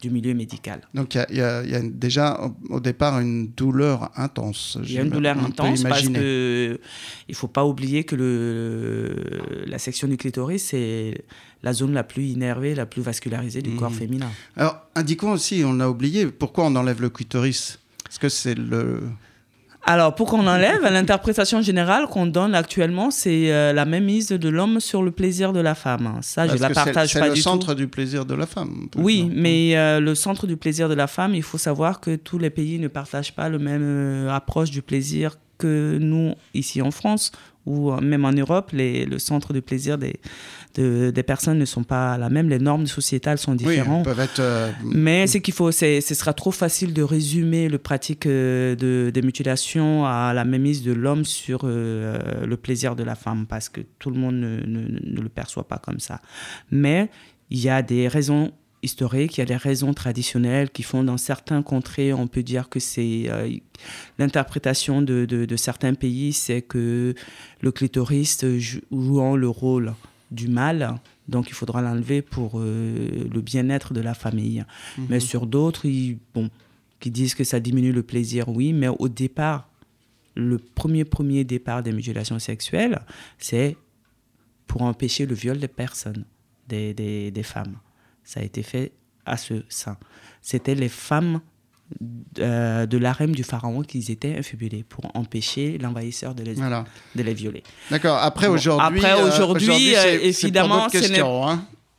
[0.00, 0.80] du milieu médical.
[0.94, 4.78] Donc il y, a déjà au départ une douleur intense.
[4.82, 6.78] Il y a une douleur intense parce qu'il ne
[7.34, 8.77] faut pas oublier que le
[9.66, 11.24] la section du clitoris, c'est
[11.62, 13.94] la zone la plus innervée, la plus vascularisée du corps mmh.
[13.94, 14.30] féminin.
[14.56, 17.78] Alors, indiquons aussi, on a oublié, pourquoi on enlève le clitoris?
[18.08, 19.02] Est-ce que c'est le...
[19.84, 24.48] Alors, pour qu'on enlève, l'interprétation générale qu'on donne actuellement, c'est euh, la même mise de
[24.48, 26.18] l'homme sur le plaisir de la femme.
[26.20, 27.36] Ça, je la partage pas du tout.
[27.36, 28.88] C'est le centre du plaisir de la femme.
[28.96, 32.38] Oui, mais euh, le centre du plaisir de la femme, il faut savoir que tous
[32.38, 36.90] les pays ne partagent pas le même euh, approche du plaisir que nous, ici en
[36.90, 37.32] France,
[37.66, 40.20] ou même en Europe, les, le centre de plaisir des,
[40.74, 44.06] des personnes ne sont pas la même, les normes sociétales sont différentes.
[44.06, 47.78] Oui, peuvent être, euh, Mais ce qu'il faut, ce sera trop facile de résumer le
[47.78, 53.02] pratique euh, de, des mutilations à la mémise de l'homme sur euh, le plaisir de
[53.02, 56.20] la femme, parce que tout le monde ne, ne le perçoit pas comme ça.
[56.70, 57.10] Mais
[57.50, 61.16] il y a des raisons historique, il y a des raisons traditionnelles qui font dans
[61.16, 63.50] certains contrées, on peut dire que c'est euh,
[64.18, 67.14] l'interprétation de, de, certains pays, c'est que
[67.60, 68.44] le clitoris
[68.90, 69.94] jouant le rôle
[70.30, 70.94] du mâle,
[71.28, 74.64] donc il faudra l'enlever pour euh, le bien-être de la famille.
[74.96, 75.06] Mhm.
[75.08, 75.86] Mais sur d'autres,
[76.34, 76.50] bon,
[77.00, 79.68] qui disent que ça diminue le plaisir, oui, mais au départ,
[80.34, 83.00] le premier premier départ des mutilations sexuelles,
[83.38, 83.76] c'est
[84.68, 86.24] pour empêcher le viol des personnes,
[86.68, 87.76] des, des, des femmes
[88.28, 88.92] ça a été fait
[89.24, 89.96] à ce sein.
[90.42, 91.40] c'était les femmes
[92.38, 97.32] euh, de l'arème du pharaon qu'ils étaient infibulés pour empêcher l'envahisseur de les, de les
[97.32, 97.62] violer.
[97.90, 98.18] D'accord.
[98.18, 100.88] Après, aujourd'hui, après, aujourd'hui, évidemment,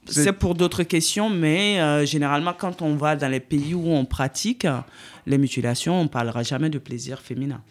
[0.06, 4.68] c'est pour d'autres questions, mais généralement, quand on va dans les pays où on pratique
[5.26, 7.62] les mutilations, on ne parlera jamais de plaisir féminin.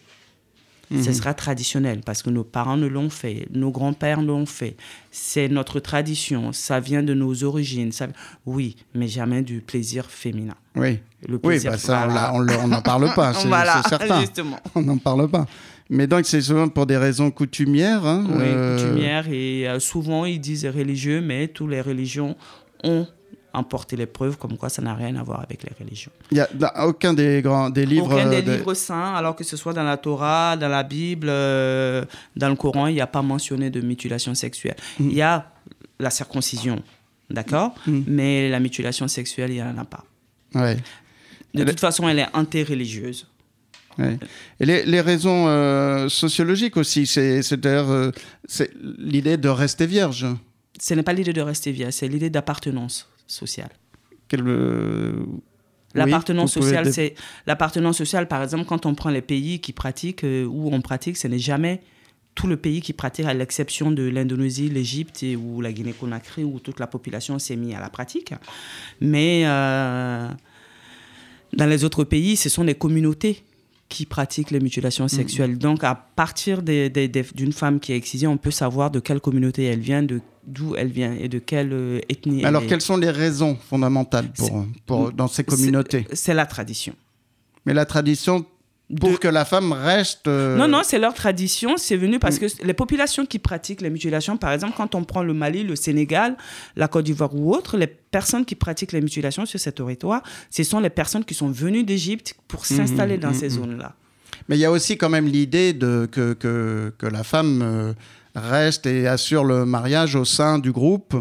[0.91, 1.13] Ce mhm.
[1.13, 4.75] sera traditionnel parce que nos parents ne l'ont fait, nos grands-pères l'ont fait.
[5.11, 7.91] C'est notre tradition, ça vient de nos origines.
[7.91, 8.07] Ça...
[8.47, 10.55] Oui, mais jamais du plaisir féminin.
[10.75, 13.33] Oui, le plaisir, oui bah ça, on n'en parle pas,
[13.83, 14.23] c'est certain.
[14.73, 15.45] On n'en parle pas.
[15.89, 18.05] Mais donc, c'est souvent pour des raisons coutumières.
[18.05, 19.27] Hein, oui, euh, coutumières.
[19.27, 22.35] Et euh, souvent, ils disent religieux, mais toutes les religions
[22.83, 23.07] ont
[23.53, 26.11] emporter les preuves comme quoi ça n'a rien à voir avec les religions.
[26.31, 28.13] Il n'y a aucun des, grands, des livres...
[28.13, 32.05] Aucun des livres saints, alors que ce soit dans la Torah, dans la Bible, euh,
[32.35, 34.75] dans le Coran, il n'y a pas mentionné de mutilation sexuelle.
[34.99, 35.09] Mm.
[35.09, 35.51] Il y a
[35.99, 36.81] la circoncision,
[37.29, 37.73] d'accord?
[37.87, 38.01] Mm.
[38.07, 40.03] Mais la mutilation sexuelle, il n'y en a pas.
[40.55, 40.77] Ouais.
[41.53, 43.27] De toute façon, elle est anti-religieuse.
[44.59, 48.11] Et les, les raisons euh, sociologiques aussi, c'est d'ailleurs euh,
[48.97, 50.25] l'idée de rester vierge.
[50.79, 53.69] Ce n'est pas l'idée de rester vierge, c'est l'idée d'appartenance sociale.
[54.33, 55.25] Euh,
[55.95, 57.15] l'appartenance sociale, c'est
[57.47, 58.27] l'appartenance sociale.
[58.27, 61.39] Par exemple, quand on prend les pays qui pratiquent euh, où on pratique, ce n'est
[61.39, 61.81] jamais
[62.35, 66.79] tout le pays qui pratique, à l'exception de l'Indonésie, l'Égypte ou la Guinée-Conakry, où toute
[66.79, 68.33] la population s'est mise à la pratique.
[69.01, 70.29] Mais euh,
[71.53, 73.43] dans les autres pays, ce sont les communautés
[73.89, 75.09] qui pratiquent les mutilations mm.
[75.09, 75.57] sexuelles.
[75.57, 79.79] Donc, à partir d'une femme qui est excisée, on peut savoir de quelle communauté elle
[79.79, 82.43] vient, de d'où elle vient et de quelle euh, ethnie.
[82.43, 86.07] Alors, quelles sont les raisons fondamentales pour, pour dans ces communautés?
[86.13, 86.93] C'est la tradition.
[87.65, 88.45] Mais la tradition
[88.99, 90.27] pour que la femme reste.
[90.27, 91.77] Euh, non, non, c'est leur tradition.
[91.77, 95.21] C'est venu parce que les populations qui pratiquent les mutilations, par exemple, quand on prend
[95.21, 96.35] le Mali, le Sénégal,
[96.75, 100.63] la Côte d'Ivoire ou autre, les personnes qui pratiquent les mutilations sur ces territoires, ce
[100.63, 103.93] sont les personnes qui sont venues d'Égypte pour mhm, s'installer dans mhm, ces zones-là.
[104.47, 107.93] Mais il y a aussi quand même l'idée que, que, que, la femme euh,
[108.35, 111.15] reste et assure le mariage au sein du groupe.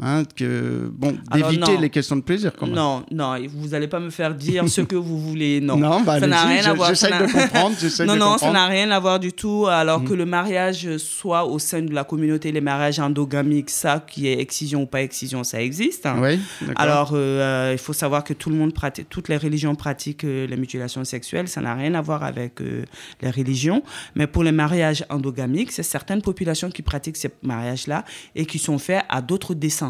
[0.00, 2.52] Hein, que, bon, d'éviter les questions de plaisir.
[2.56, 2.76] Quand même.
[2.76, 5.60] Non, non, vous n'allez pas me faire dire ce que vous voulez.
[5.60, 6.90] Non, non bah, ça n'a rien à voir.
[6.90, 7.76] J'essaie de comprendre.
[8.06, 9.66] non, non, ça n'a rien à voir du tout.
[9.66, 10.16] Alors que mm.
[10.16, 14.82] le mariage soit au sein de la communauté, les mariages endogamiques, ça qui est excision
[14.82, 16.06] ou pas excision, ça existe.
[16.20, 16.38] Oui,
[16.76, 20.46] Alors, euh, il faut savoir que tout le monde pratique, toutes les religions pratiquent euh,
[20.46, 21.48] les mutilations sexuelles.
[21.48, 22.84] Ça n'a rien à voir avec euh,
[23.20, 23.82] les religions.
[24.14, 28.04] Mais pour les mariages endogamiques, c'est certaines populations qui pratiquent ces mariages-là
[28.36, 29.87] et qui sont faits à d'autres dessins.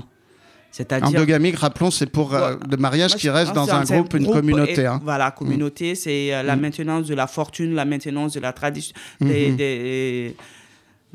[0.71, 1.09] C'est-à-dire...
[1.09, 4.87] Endogamique, rappelons, c'est pour euh, le mariage qui reste dans un groupe, une communauté.
[4.87, 5.01] Hein.
[5.03, 6.61] Voilà, communauté, c'est euh, la mm.
[6.61, 10.35] maintenance de la fortune, la maintenance de la tradition, des, mm-hmm.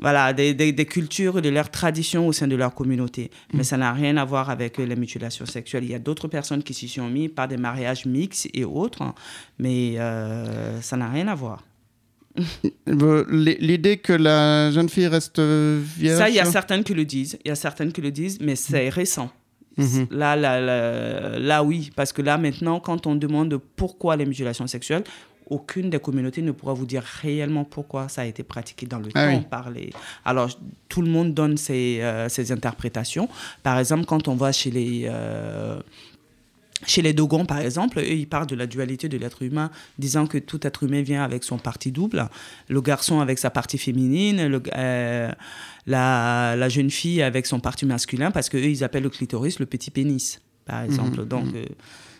[0.00, 3.30] voilà, des, des, cultures, de leurs traditions au sein de leur communauté.
[3.52, 3.64] Mais mm.
[3.64, 5.84] ça n'a rien à voir avec euh, les mutilations sexuelles.
[5.84, 9.02] Il y a d'autres personnes qui s'y sont mis par des mariages mixtes et autres,
[9.02, 9.14] hein.
[9.58, 9.96] mais
[10.80, 11.62] ça n'a rien à voir.
[12.86, 16.18] L'idée que la jeune fille reste vierge?
[16.18, 17.38] Ça, il y a certaines qui le disent.
[17.44, 19.30] Il y a certaines qui le disent, mais c'est récent.
[19.76, 20.06] Mhm.
[20.10, 25.04] Là, là, là, oui, parce que là, maintenant, quand on demande pourquoi les mutilations sexuelles,
[25.50, 29.08] aucune des communautés ne pourra vous dire réellement pourquoi ça a été pratiqué dans le
[29.14, 29.90] ah temps par les...
[30.24, 30.50] Alors,
[30.88, 33.28] tout le monde donne ses, euh, ses, interprétations.
[33.62, 35.06] Par exemple, quand on va chez les...
[35.06, 35.80] Euh,
[36.86, 40.26] chez les Dogons, par exemple, eux, ils parlent de la dualité de l'être humain, disant
[40.26, 42.28] que tout être humain vient avec son parti double,
[42.68, 45.32] le garçon avec sa partie féminine, le, euh,
[45.86, 49.66] la, la, jeune fille avec son parti masculin, parce qu'eux, ils appellent le clitoris le
[49.66, 51.20] petit pénis, par exemple.
[51.20, 51.56] Mhm, Donc, mhm.
[51.56, 51.64] Euh,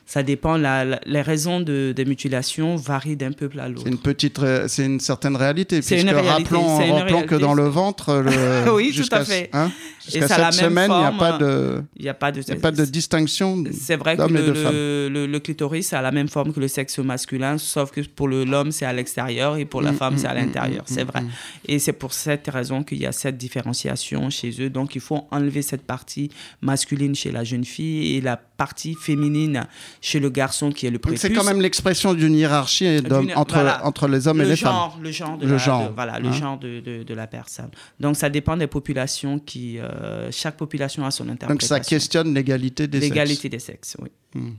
[0.06, 0.56] ça dépend.
[0.56, 3.82] La, les raisons de, des mutilations varient d'un peuple à l'autre.
[3.84, 5.82] C'est une petite, c'est une certaine réalité.
[5.82, 6.30] C'est une réalité.
[6.30, 9.50] Rappelons, rappelons que dans le ventre, le, oui, tout à fait.
[9.52, 9.70] Hein,
[10.04, 12.84] jusqu'à cette semaine, il n'y a pas de, il a pas de, a pas de
[12.84, 13.64] distinction.
[13.72, 17.58] C'est vrai que le, le, le, clitoris a la même forme que le sexe masculin,
[17.58, 20.36] sauf que pour l'homme c'est à l'extérieur et pour la mm, femme c'est à mm,
[20.36, 20.82] mm, l'intérieur.
[20.86, 21.22] c'est vrai.
[21.66, 24.70] Et c'est pour cette raison qu'il y a cette différenciation chez eux.
[24.70, 29.66] Donc il faut enlever cette partie masculine chez la jeune fille et la partie féminine
[30.00, 31.20] chez le garçon qui est le prépuce.
[31.20, 33.00] C'est quand même l'expression d'une hiérarchie
[33.34, 34.90] entre, entre les hommes et les femmes.
[35.02, 35.92] Le genre, de le la, genre.
[35.94, 36.32] voilà, le hein.
[36.32, 37.70] genre de, de, la personne.
[38.00, 39.78] Donc ça dépend des populations qui...
[39.78, 41.54] Euh, chaque population a son interprétation.
[41.54, 43.10] Donc ça questionne l'égalité des sexes.
[43.10, 44.10] L'égalité des sexes, oui.
[44.34, 44.52] Hmm.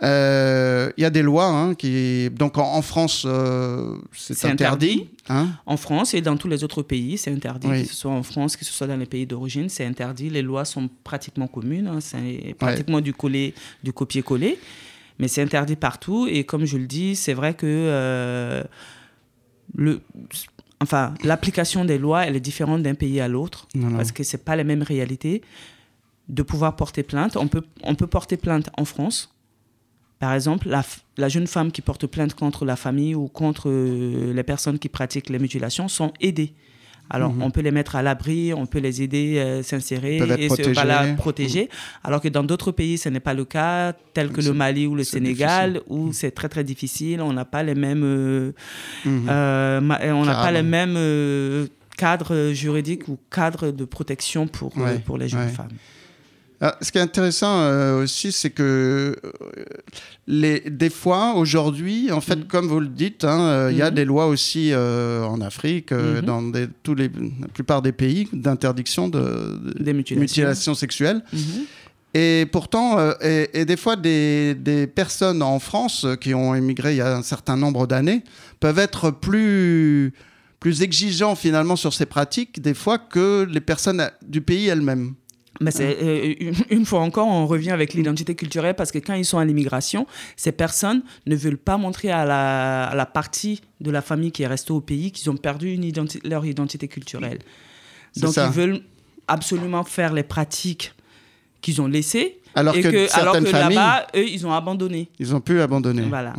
[0.00, 0.04] Hmm.
[0.04, 2.30] Euh, il y a des lois hein, qui.
[2.30, 5.08] Donc en, France, euh, c'est interdit.
[5.28, 7.68] Hein en France et dans tous les autres pays, c'est interdit.
[7.68, 10.30] Que ce soit en France, que ce soit dans les pays d'origine, c'est interdit.
[10.30, 11.88] Les lois sont pratiquement communes.
[11.88, 11.98] Hein.
[12.00, 13.12] c'est pratiquement du,
[13.82, 14.58] du copier-coller.
[15.18, 16.28] Mais c'est interdit partout.
[16.30, 17.66] Et comme je le dis, c'est vrai que.
[17.66, 18.62] Euh,
[19.74, 20.00] le,
[20.80, 23.66] enfin, l'application des lois, elle est différente d'un pays à l'autre.
[23.96, 25.42] Parce que ce pas les mêmes réalités.
[26.28, 27.36] de pouvoir porter plainte.
[27.36, 29.34] On peut, on peut porter plainte en France.
[30.18, 30.82] Par exemple, la,
[31.16, 34.88] la jeune femme qui porte plainte contre la famille ou contre euh, les personnes qui
[34.88, 36.52] pratiquent les mutilations sont aidées.
[37.10, 37.42] Alors, Mhm.
[37.42, 41.14] on peut les mettre à l'abri, on peut les aider à s'insérer et se voilà,
[41.14, 41.70] protéger.
[42.04, 44.94] Alors que dans d'autres pays, ce n'est pas le cas, tel que le Mali ou
[44.94, 45.92] le Sénégal, difficile.
[45.96, 47.22] où c'est très très difficile.
[47.22, 48.52] On n'a pas les mêmes, euh,
[49.06, 49.26] Mhm.
[49.30, 49.80] euh,
[50.12, 51.66] on n'a pas les mêmes euh,
[51.96, 55.48] cadres juridiques ou cadres de protection pour, euh, Ouais, pour les jeunes ouais.
[55.48, 55.68] femmes.
[56.60, 59.32] Ah, ce qui est intéressant euh, aussi, c'est que euh,
[60.26, 62.44] les, des fois, aujourd'hui, en fait, Mhm.
[62.46, 63.94] comme vous le dites, hein, euh, il y a Mhm.
[63.94, 66.20] des lois aussi euh, en Afrique, Mhm.
[66.22, 70.20] dans des, tous les, la plupart des pays, d'interdiction de, de Des mutilations.
[70.20, 71.22] mutilation sexuelle.
[71.32, 71.40] Mhm.
[72.14, 76.94] Et pourtant, euh, et, et des fois, des, des personnes en France qui ont émigré
[76.94, 78.24] il y a un certain nombre d'années
[78.58, 80.12] peuvent être plus,
[80.58, 85.14] plus exigeants finalement sur ces pratiques, des fois, que les personnes du pays elles-mêmes.
[85.60, 89.24] Mais c'est, euh, une, fois encore, on revient avec l'identité culturelle parce que quand ils
[89.24, 93.90] sont à l'immigration, ces personnes ne veulent pas montrer à la, à la partie de
[93.90, 97.38] la famille qui est restée au pays qu'ils ont perdu une identi- leur identité culturelle.
[98.16, 98.46] Donc ça.
[98.46, 98.80] ils veulent
[99.26, 100.94] absolument faire les pratiques
[101.60, 102.38] qu'ils ont laissées.
[102.54, 105.08] Alors et que, que, alors certaines que familles, là-bas, eux, ils ont abandonné.
[105.18, 106.02] ils ont pu abandonner.
[106.02, 106.34] Voilà.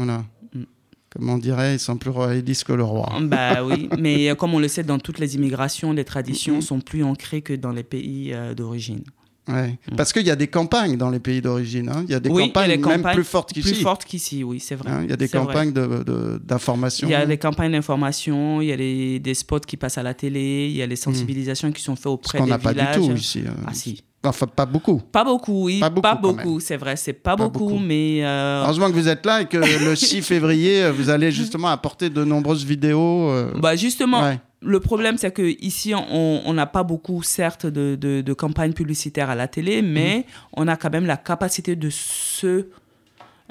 [1.12, 3.10] Comme on dirait, ils sont plus royalistes que le roi.
[3.22, 6.80] Bah oui, mais euh, comme on le sait, dans toutes les immigrations, les traditions sont
[6.82, 9.02] plus ancrées que dans les pays euh, d'origine.
[9.48, 9.80] Ouais.
[9.98, 11.90] Parce qu'il y a des campagnes dans les pays d'origine.
[11.90, 12.04] hein.
[12.08, 12.34] Il y a des Mm.
[12.34, 13.72] Oui, campagnes, même campagnes plus fortes qu'ici.
[13.72, 14.92] Plus fortes qu'ici, oui, c'est vrai.
[14.92, 17.08] Hein, Il y a des campagnes de- de- d'information.
[17.08, 20.04] Il y a des campagnes d'information, il y a les- des spots qui passent à
[20.04, 22.60] la télé, il y a les sensibilisations qui sont faites Ce auprès qu'on des n'a
[22.60, 22.96] pas du villages.
[22.98, 23.42] tout ici.
[23.44, 23.50] euh.
[23.66, 24.04] Ah si.
[24.24, 24.98] Enfin, pas beaucoup.
[25.00, 25.80] Pas beaucoup, oui.
[25.80, 26.98] Pas Pas beaucoup, c'est vrai.
[26.98, 28.20] C'est pas, Pas beaucoup, mais...
[28.26, 32.10] euh, Heureusement que vous êtes là et que le 6 février, vous allez justement apporter
[32.10, 33.30] de nombreuses vidéos.
[33.30, 34.40] euh, bah justement, ouais.
[34.62, 39.30] le problème, c'est que ici, on n'a pas beaucoup, certes, de, de, de campagnes publicitaires
[39.30, 40.24] à la télé, mais Mhm.
[40.58, 42.68] on a quand même la capacité de se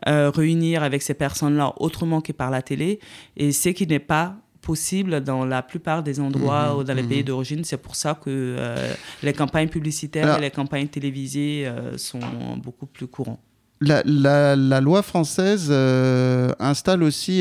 [0.07, 3.01] euh, réunir avec ces personnes-là autrement que par la télé.
[3.39, 4.35] Et ce qui n'est pas
[4.73, 7.13] possible dans la plupart des endroits Mhm, ou dans les mhm.
[7.13, 7.63] pays d'origine.
[7.71, 8.93] C'est pour ça que euh,
[9.27, 12.27] les campagnes publicitaires Alors- et les campagnes télévisées euh, sont
[12.67, 13.41] beaucoup plus courantes.
[13.81, 17.37] La, la- la loi française euh, installe aussi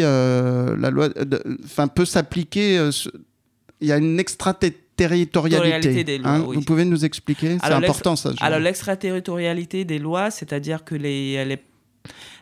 [0.83, 1.05] la loi,
[1.69, 2.67] enfin peut s'appliquer.
[3.81, 4.77] Il y a une extraterritorialité.
[4.97, 6.43] Territorialité des lois, hein.
[6.47, 6.55] oui.
[6.55, 7.49] Vous pouvez nous expliquer?
[7.63, 8.29] C'est important ça.
[8.47, 11.63] Alors l'extraterritorialité des lois, c'est-à-dire que les, les-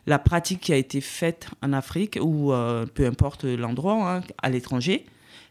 [0.07, 4.49] la pratique qui a été faite en Afrique ou euh, peu importe l'endroit, hein, à
[4.49, 5.05] l'étranger,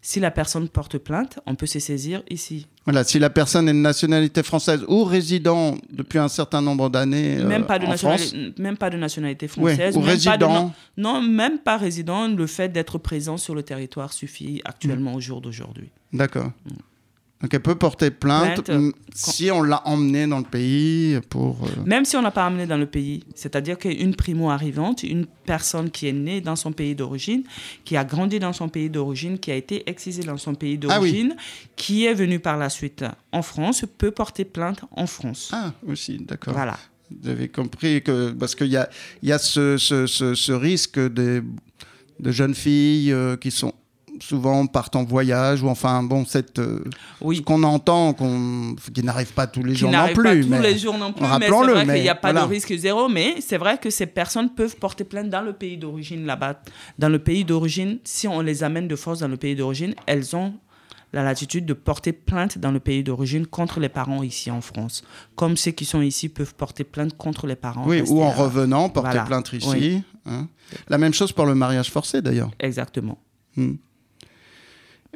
[0.04, 2.66] si la personne porte plainte, on peut se saisir ici.
[2.84, 7.38] Voilà, si la personne est de nationalité française ou résident depuis un certain nombre d'années
[7.38, 9.96] euh, même, pas de en France, nationalité, même pas de nationalité ouais, française.
[9.96, 13.62] ou même pas de résident, non, même pas résident, le fait d'être présent sur le
[13.62, 15.88] territoire suffit actuellement au jour d'aujourd'hui.
[16.12, 16.52] d'accord.
[17.44, 21.62] Donc elle peut porter plainte, Plainte, m- si on l'a emmené dans le pays pour.
[21.64, 25.90] euh, Même si on n'a pas amené dans le pays, c'est-à-dire qu'une primo-arrivante, une personne
[25.90, 27.42] qui est née dans son pays d'origine,
[27.84, 30.98] qui a grandi dans son pays d'origine, qui a été excisée dans son pays Ah
[31.02, 31.10] oui.
[31.10, 31.36] d'origine,
[31.76, 35.50] qui est venue par la suite en France, peut porter plainte en France.
[35.52, 36.54] Ah, aussi, d'accord.
[36.54, 36.78] Voilà.
[37.10, 38.30] Vous avez compris que.
[38.30, 38.88] Parce qu'il y a,
[39.22, 41.42] y a ce, ce- ce- ce risque des,
[42.20, 43.74] de jeunes filles euh, qui sont
[44.20, 46.82] souvent partent en voyage ou enfin bon cette euh,
[47.20, 47.42] ce Oui.
[47.42, 50.62] qu'on entend qu'on qui n'arrive pas tous les jours non n'arrive plus pas tous mais
[50.62, 52.46] les jours non plus, mais c'est vrai qu'il n'y a pas voilà.
[52.46, 55.76] de risque zéro, mais c'est vrai que ces personnes peuvent porter plainte dans le pays
[55.76, 56.60] d'origine là-bas.
[56.98, 60.34] Dans le pays d'origine, si on les amène de force dans le pays d'origine, elles
[60.36, 60.54] ont
[61.12, 65.04] la latitude de porter plainte dans le pays d'origine contre les parents ici en France.
[65.36, 67.84] Comme ceux qui sont ici peuvent porter plainte contre les parents.
[67.86, 69.24] oui ou en revenant porter Voilà.
[69.24, 70.02] plainte ici Oui.
[70.26, 70.48] hein.
[70.88, 73.18] la même chose pour le mariage forcé d'ailleurs Exactement.
[73.56, 73.74] Hmm.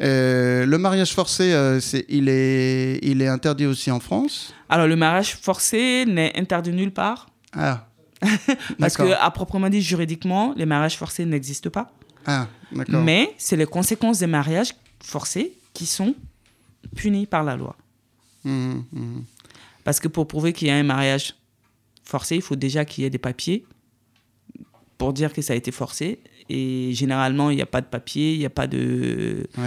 [0.01, 4.55] Euh, le mariage forcé, euh, il, est, il est interdit aussi en France.
[4.69, 7.29] Alors, le mariage forcé n'est interdit nulle part.
[7.53, 7.87] Ah,
[8.79, 11.91] Parce que, à proprement dit, juridiquement, les mariages forcés n'existent pas.
[12.27, 13.03] ah, d'accord.
[13.03, 16.15] Mais c'est les conséquences des mariages forcés qui sont
[16.97, 17.77] punies par la loi.
[18.45, 19.25] Mhm, mhm.
[19.85, 21.35] Parce que pour prouver qu'il y a un mariage
[22.05, 23.65] forcé, il faut déjà qu'il y ait des papiers
[24.97, 26.19] pour dire que ça a été forcé.
[26.51, 29.47] Et généralement, il n'y a pas de papier, il n'y a pas de...
[29.59, 29.65] Ouais.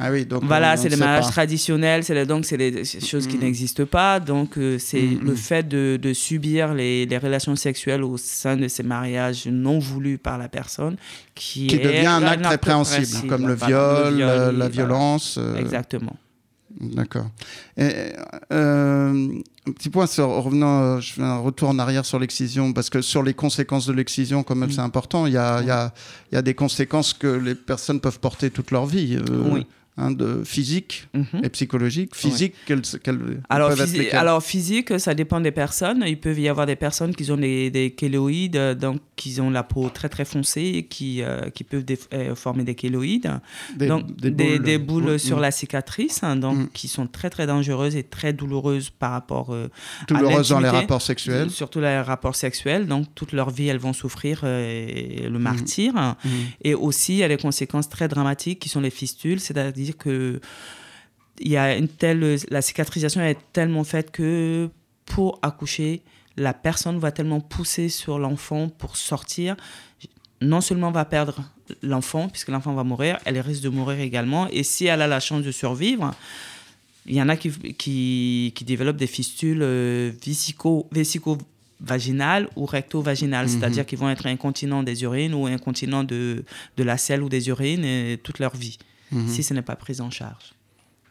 [0.00, 1.30] Ah oui, donc Voilà, c'est les mariages pas.
[1.30, 3.44] traditionnels, c'est les- donc c'est des choses qui Mhm.
[3.44, 4.18] n'existent pas.
[4.18, 5.20] Donc euh, c'est Mhm.
[5.24, 9.78] le fait de, de subir les, les relations sexuelles au sein de ces mariages non
[9.78, 10.96] voulus par la personne
[11.36, 14.68] qui, Qui est devient un acte répréhensible, comme le viol, le euh, la voilà.
[14.68, 15.36] violence.
[15.38, 16.16] euh, Exactement.
[16.92, 17.26] D'accord.
[18.52, 19.28] Euh,
[19.66, 22.90] un petit point sur revenant, euh, je fais un retour en arrière sur l'excision parce
[22.90, 24.74] que sur les conséquences de l'excision, quand même, Oui.
[24.74, 25.26] c'est important.
[25.26, 25.92] Il y a, il y, a,
[26.30, 29.16] il y a des conséquences que les personnes peuvent porter toute leur vie.
[29.16, 29.66] euh, Oui.
[29.96, 31.44] Hein, de physique mhm.
[31.44, 32.16] et psychologique.
[32.16, 32.82] Physique, quelles,
[33.48, 33.70] alors,
[34.12, 36.02] alors, physique, ça dépend des personnes.
[36.04, 39.62] Il peut y avoir des personnes qui ont des, des kéloïdes, donc qui ont la
[39.62, 43.38] peau très très foncée, qui, euh, qui peuvent euh, former des kéloïdes.
[43.76, 45.42] Des, donc, des, boules, sur mm.
[45.42, 46.68] la cicatrice, hein, donc, mm.
[46.74, 49.68] qui sont très très dangereuses et très douloureuses par rapport euh,
[50.08, 51.50] douloureuses dans les rapports sexuels.
[51.50, 52.88] Surtout les rapports sexuels.
[52.88, 55.38] Donc, toute leur vie, elles vont souffrir le mm.
[55.38, 56.16] martyr.
[56.64, 59.96] Et aussi, il y a des conséquences très dramatiques qui sont les fistules, c'est-à-dire dire
[59.96, 60.40] que
[61.40, 64.70] il y a une telle, la cicatrisation est tellement faite que
[65.04, 66.02] pour accoucher,
[66.36, 69.56] la personne va tellement pousser sur l'enfant pour sortir.
[70.40, 71.42] Non seulement va perdre
[71.82, 74.48] l'enfant, puisque l'enfant va mourir, elle risque de mourir également.
[74.48, 76.14] Et si elle a la chance de survivre,
[77.06, 80.12] il y en a qui, qui, qui développent des fistules euh,
[81.80, 83.52] vaginales ou recto-vaginales, mhm.
[83.52, 86.44] c'est-à-dire qu'ils vont être incontinents des urines ou incontinents de,
[86.76, 88.78] de la selle ou des urines et toute leur vie.
[89.12, 89.28] Mhm.
[89.28, 90.54] si ce n'est pas pris en charge.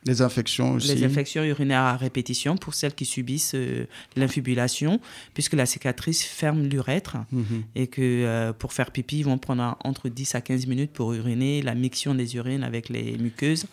[0.05, 0.93] Les infections aussi.
[0.93, 3.85] Les infections urinaires à répétition pour celles qui subissent euh,
[4.17, 4.99] l'infibulation,
[5.33, 7.63] puisque la cicatrice ferme l'urètre mhm.
[7.75, 11.13] et que euh, pour faire pipi, ils vont prendre entre 10 à 15 minutes pour
[11.13, 13.65] uriner, la mixion des urines avec les muqueuses.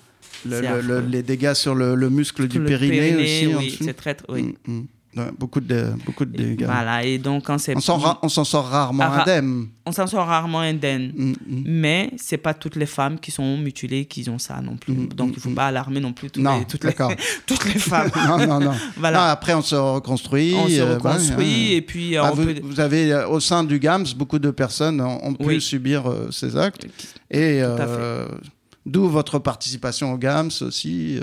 [0.44, 3.46] les dégâts sur le, muscle du périnée, aussi.
[3.56, 4.16] Oui, c'est très.
[4.28, 4.54] Oui.
[4.66, 4.86] Mm, mm
[5.38, 6.64] beaucoup de, beaucoup de dégâts.
[6.64, 7.74] Voilà, et donc quand c'est...
[7.76, 9.68] On s'en sort rarement indemne.
[9.84, 11.12] On s'en sort rarement indemne.
[11.16, 11.34] Mm, mm.
[11.66, 14.94] Mais c'est pas toutes les femmes qui sont mutilées qui ont ça non plus.
[14.94, 16.94] Mm, donc il faut pas alarmer non plus toutes, les, toutes, les,
[17.46, 18.10] toutes les femmes.
[18.28, 18.72] non, non, non.
[18.96, 19.32] voilà.
[19.32, 20.54] après on se reconstruit.
[20.56, 22.16] On se euh, reconstruit et puis...
[22.16, 26.04] Euh, ah, vous, avez euh, au sein du GAMS, beaucoup de personnes ont, pu subir
[26.30, 26.86] ces actes.
[27.30, 27.62] Et...
[28.86, 31.20] D'où votre participation au GAMS aussi.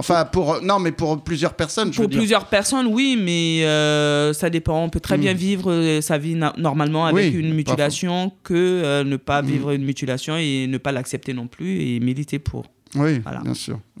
[0.00, 1.90] Euh, enfin, pour non, mais pour plusieurs personnes.
[1.90, 4.82] pour plusieurs personnes, oui, mais euh, ça dépend.
[4.82, 5.36] On peut très bien hmm.
[5.38, 9.46] vivre euh, sa vie normalement avec une mutilation que ne pas hmm.
[9.46, 12.64] vivre une mutilation et ne pas l'accepter non plus et militer pour.
[12.96, 13.78] Oui, bien sûr.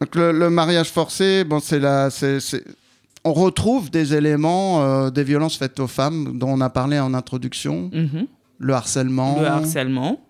[0.00, 2.08] donc le, mariage forcé, bon, c'est la,
[3.24, 7.90] on retrouve des éléments des violences faites aux femmes dont on a parlé en introduction.
[7.92, 8.26] Mm-hmm.
[8.60, 9.38] Le harcèlement.
[9.40, 10.20] Le harcèlement.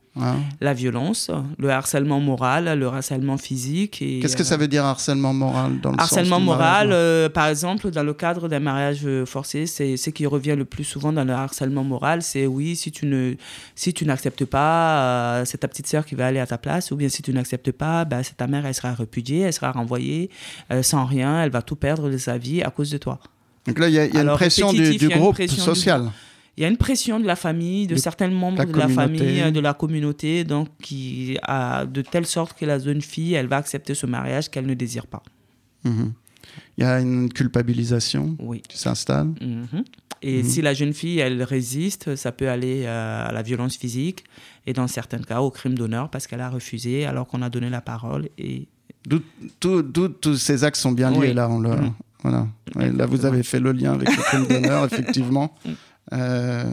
[0.61, 3.99] La violence, le harcèlement moral, le harcèlement physique.
[3.99, 8.03] Qu'est-ce que ça veut dire harcèlement moral dans le Harcèlement moral, euh, par exemple, dans
[8.03, 11.85] le cadre d'un mariage forcé, c'est ce qui revient le plus souvent dans le harcèlement
[11.85, 13.35] moral, c'est oui, si tu ne,
[13.75, 16.91] si tu n'acceptes pas, euh, c'est ta petite sœur qui va aller à ta place,
[16.91, 19.73] ou bien si tu n'acceptes pas, bah, c'est ta mère, elle sera repudiée, elle sera
[19.73, 20.31] renvoyée
[20.71, 23.19] euh, sans rien, elle va tout perdre de sa vie à cause de toi.
[23.67, 26.11] Donc là, il y a, une pression du, groupe social
[26.59, 29.61] il y a une pression de la famille, de, certains membres de la famille, de
[29.61, 33.95] la communauté, donc qui a de telle sorte que la jeune fille, elle va accepter
[33.95, 35.23] ce mariage qu'elle ne désire pas.
[35.85, 36.13] Mhm.
[36.77, 38.37] Il y a une culpabilisation
[38.69, 39.29] qui s'installe.
[39.41, 39.85] Mhm.
[40.23, 40.49] Et mhm.
[40.49, 44.25] si la jeune fille, elle résiste, ça peut aller euh, à la violence physique
[44.67, 47.71] et dans certains cas au crime d'honneur parce qu'elle a refusé alors qu'on a donné
[47.71, 48.31] la parole.
[48.37, 48.67] Et...
[49.61, 51.49] Tous ces actes sont bien liés là.
[51.49, 51.71] On le...
[52.25, 52.49] Voilà.
[52.75, 55.55] là, vous avez fait le lien avec le crime d'honneur, effectivement.
[56.13, 56.65] Euh,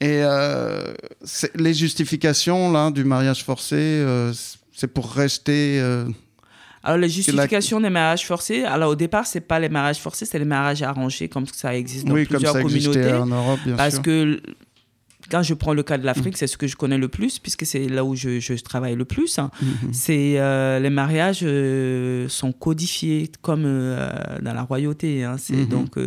[0.00, 0.94] et euh,
[1.54, 4.32] les justifications là, du mariage forcé, euh,
[4.72, 5.80] c'est pour rester.
[6.82, 10.38] alors, les justifications des mariages forcés, alors au départ, c'est pas les mariages forcés, c'est
[10.38, 13.12] les mariages arrangés, comme ça existe dans oui, plusieurs comme ça communautés.
[13.14, 14.40] En Europe, bien parce que
[15.28, 16.36] quand je prends le cas de l'Afrique, mm.
[16.36, 19.06] c'est ce que je connais le plus, puisque c'est là où je, je, travaille le
[19.06, 19.38] plus.
[19.38, 19.50] Hein.
[19.60, 19.92] Mm-hmm.
[19.92, 21.44] C'est les mariages
[22.28, 25.24] sont codifiés comme dans la royauté.
[25.24, 25.36] Hein.
[25.38, 25.68] C'est mm-hmm.
[25.68, 25.98] donc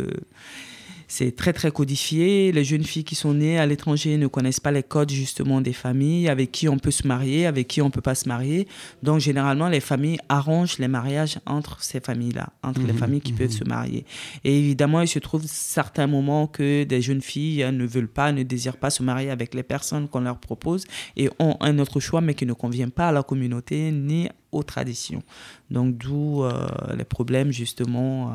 [1.10, 2.52] c'est très très codifié.
[2.52, 5.72] Les jeunes filles qui sont nées à l'étranger ne connaissent pas les codes justement des
[5.72, 8.68] familles, avec qui on peut se marier, avec qui on peut pas se marier.
[9.02, 12.98] Donc généralement les familles arrangent les mariages entre ces familles-là, entre les mhm.
[12.98, 13.58] familles qui peuvent mhm.
[13.58, 14.04] se marier.
[14.44, 18.44] Et évidemment, il se trouve certains moments que des jeunes filles ne veulent pas, ne
[18.44, 20.86] désirent pas se marier avec les personnes qu'on leur propose
[21.16, 24.62] et ont un autre choix mais qui ne convient pas à la communauté ni aux
[24.62, 25.22] traditions.
[25.70, 28.28] Donc d'où euh, les problèmes justement.
[28.28, 28.32] Euh,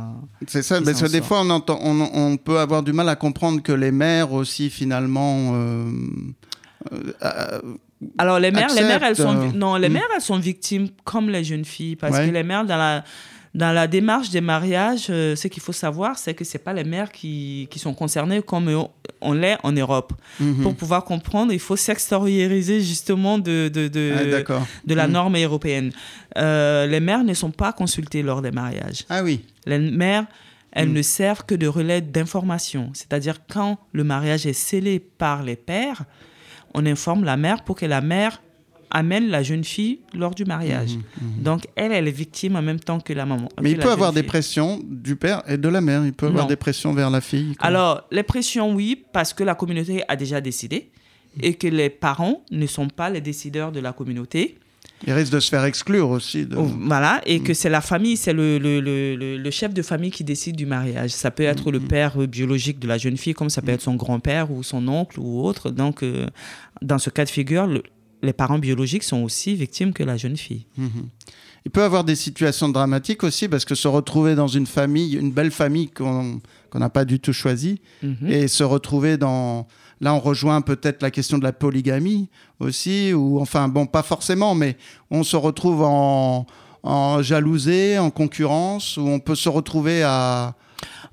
[0.47, 3.71] c'est ça, mais des fois on, entend, on, peut avoir du mal à comprendre que
[3.71, 5.53] les mères aussi finalement.
[5.55, 5.91] Euh,
[8.17, 9.93] alors les mères, les mères, elles sont non, les hmm.
[9.93, 13.03] mères, elles sont victimes comme les jeunes filles parce que les mères dans la
[13.55, 16.83] dans la démarche des mariages, euh, ce qu'il faut savoir, c'est que ce pas les
[16.83, 18.69] mères qui, qui, sont concernées comme
[19.21, 20.11] on, l'est en Europe.
[20.41, 20.61] Mhm.
[20.61, 25.13] Pour pouvoir comprendre, il faut s'extérioriser justement de, de, de, ah, de la mhm.
[25.13, 25.91] norme européenne.
[26.37, 29.05] Euh, les mères ne sont pas consultées lors des mariages.
[29.09, 29.45] Ah oui.
[29.65, 30.25] Les mères,
[30.73, 30.95] elles mhm.
[30.95, 32.89] ne servent que de relais d'information.
[32.93, 36.03] C'est-à-dire quand le mariage est scellé par les pères,
[36.73, 38.41] on informe la mère pour que la mère
[38.91, 40.95] amène la jeune fille lors du mariage.
[40.95, 41.03] Mhm,
[41.37, 41.43] mhm.
[41.43, 43.49] Donc, elle, elle est victime en même temps que la maman.
[43.61, 46.05] Mais il peut avoir des pressions du père et de la mère.
[46.05, 47.55] Il peut avoir des pressions vers la fille.
[47.59, 50.89] Alors, les pressions, oui, parce que la communauté a déjà décidé.
[51.41, 54.57] et que les parents ne sont pas les décideurs de la communauté.
[55.05, 56.45] Il risque de se faire exclure aussi.
[56.45, 56.55] De...
[56.55, 60.23] Voilà, et que c'est la famille, c'est le, le, le, le, chef de famille qui
[60.23, 61.09] décide du mariage.
[61.11, 63.95] Ça peut être le père biologique de la jeune fille, comme ça peut être son
[63.95, 65.69] grand-père ou son oncle ou autre.
[65.69, 66.27] Donc, euh,
[66.81, 67.67] dans ce cas de figure,
[68.25, 70.65] les parents biologiques sont aussi victimes que la jeune fille.
[70.77, 71.09] Mhm.
[71.65, 75.15] Il peut y avoir des situations dramatiques aussi, parce que se retrouver dans une famille,
[75.15, 76.41] une belle famille qu'on
[76.73, 78.27] n'a pas du tout choisie, mhm.
[78.27, 79.67] et se retrouver dans...
[80.01, 84.53] Là, on rejoint peut-être la question de la polygamie aussi, ou enfin, bon, pas forcément,
[84.53, 84.77] mais
[85.09, 86.45] on se retrouve en,
[86.83, 90.55] en jalousée, en concurrence, où on peut se retrouver à,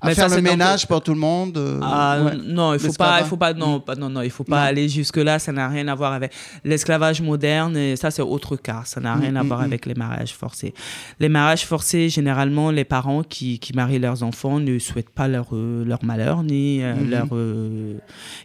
[0.01, 3.25] à faire le ménage pour tout le monde euh, ah, Non, il faut pas, il
[3.25, 5.39] faut pas, non, pas, non, non, il faut pas aller jusque là.
[5.39, 7.77] Ça n'a rien à voir avec l'esclavage moderne.
[7.77, 8.83] Et ça, c'est autre cas.
[8.85, 9.65] Ça n'a rien mm, à mm, voir mm.
[9.65, 10.73] avec les mariages forcés.
[11.19, 15.47] Les mariages forcés, généralement, les parents qui, qui marient leurs enfants ne souhaitent pas leur
[15.53, 17.27] euh, leur malheur ni euh, leur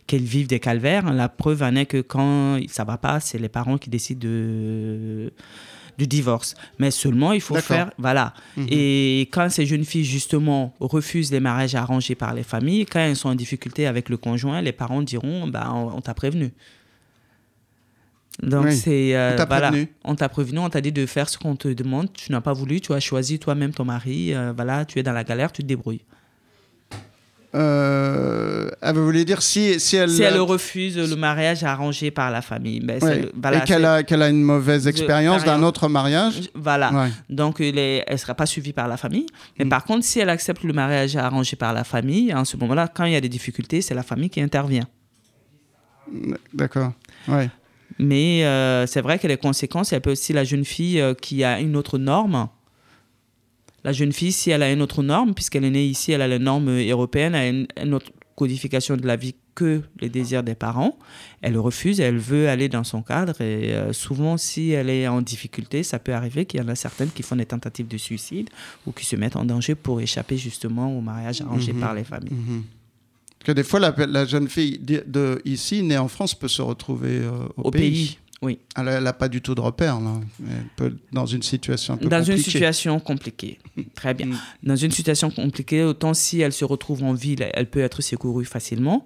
[0.07, 1.13] qu'ils vivent des calvaires.
[1.13, 5.33] La preuve en est que quand ça va pas, c'est les parents qui décident de
[5.99, 6.55] du divorce.
[6.79, 7.91] Mais seulement, il faut faire.
[7.99, 8.33] Voilà.
[8.57, 8.67] Mhm.
[8.71, 13.17] Et quand ces jeunes filles, justement, refusent les mariages arrangés par les familles, quand elles
[13.17, 16.53] sont en difficulté avec le conjoint, les parents diront bah, on, t'a prévenu.
[18.43, 19.17] Donc, c'est.
[19.17, 19.89] Euh, on t'a prévenu.
[20.05, 22.13] On t'a prévenu, on t'a dit de faire ce qu'on te demande.
[22.13, 24.33] Tu n'as pas voulu, tu as choisi toi-même ton mari.
[24.33, 26.03] Euh, voilà, tu es dans la galère, tu te débrouilles.
[27.59, 30.11] Euh, vous voulez dire si, si elle...
[30.11, 32.81] Si elle refuse le mariage arrangé par la famille.
[32.81, 32.99] Ben,
[33.53, 36.51] et qu'elle a, qu'elle a une mauvaise expérience d'un autre mariage.
[36.55, 37.09] Voilà.
[37.29, 39.27] Donc, elle ne sera pas suivie par la famille.
[39.59, 39.69] Mais mm.
[39.69, 43.05] par contre, si elle accepte le mariage arrangé par la famille, en ce moment-là, quand
[43.05, 44.87] il y a des difficultés, c'est la famille qui intervient.
[46.55, 46.93] D'accord.
[47.27, 47.51] Ouais.
[47.99, 51.43] Mais euh, c'est vrai que les conséquences, elle peut aussi la jeune fille euh, qui
[51.43, 52.49] a une autre norme
[53.85, 56.29] la jeune fille, si elle a une autre norme, puisqu'elle est née ici, elle a
[56.29, 60.55] les normes européennes, elle a une, autre codification de la vie que les désirs des
[60.55, 60.97] parents,
[61.43, 65.21] elle refuse, elle veut aller dans son cadre et euh, souvent si elle est en
[65.21, 68.49] difficulté, ça peut arriver qu'il y en a certaines qui font des tentatives de suicide
[68.87, 71.81] ou qui se mettent en danger pour échapper justement au mariage arrangé mhm.
[71.81, 72.33] par les familles.
[72.33, 72.63] Mhm.
[73.45, 77.49] Que des fois la, jeune fille de, ici née en France peut se retrouver euh,
[77.57, 78.19] au, pays.
[78.41, 78.61] Oui.
[78.77, 80.13] Elle n'a pas du tout de repère, là.
[80.49, 83.59] Elle peut, dans une situation un peu Dans une situation compliquée.
[83.97, 84.27] Très bien.
[84.27, 84.39] Mm.
[84.63, 88.45] Dans une situation compliquée, autant si elle se retrouve en ville, elle peut être secourue
[88.45, 89.05] facilement.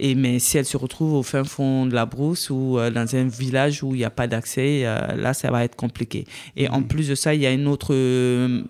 [0.00, 3.14] Et, mais si elle se retrouve au fin fond de la brousse ou euh, dans
[3.14, 6.26] un village où il n'y a pas d'accès, euh, là, ça va être compliqué.
[6.56, 6.88] Et en mm.
[6.88, 7.94] plus de ça, il y a une autre.
[7.94, 8.62] Euh,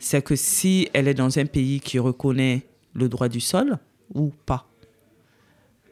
[0.00, 3.78] c'est que si elle est dans un pays qui reconnaît le droit du sol
[4.12, 4.66] ou pas,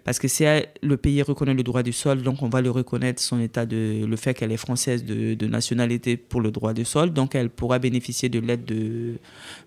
[0.05, 0.44] parce que si
[0.82, 4.05] le pays reconnaît le droit du sol, donc on va le reconnaître son état de
[4.05, 7.78] le fait qu'elle est française de, nationalité pour le droit du sol, donc elle pourra
[7.78, 9.14] bénéficier de l'aide de,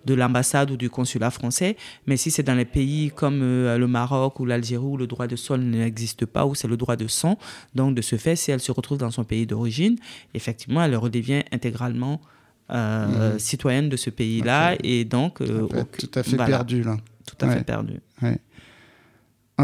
[0.06, 1.76] de l'ambassade ou du consulat français.
[2.08, 5.28] Mais si c'est dans les pays comme euh, le Maroc ou l'Algérie où le droit
[5.28, 7.38] de sol n'existe pas, où c'est le droit de sang,
[7.76, 9.98] donc de ce fait, si elle se retrouve dans son pays d'origine,
[10.34, 12.22] effectivement, elle redevient intégralement
[12.72, 13.40] euh, mmh.
[13.40, 15.68] citoyenne de ce pays-là et donc euh,
[16.00, 16.98] tout à fait perdu là.
[17.26, 18.00] Tout à fait perdu.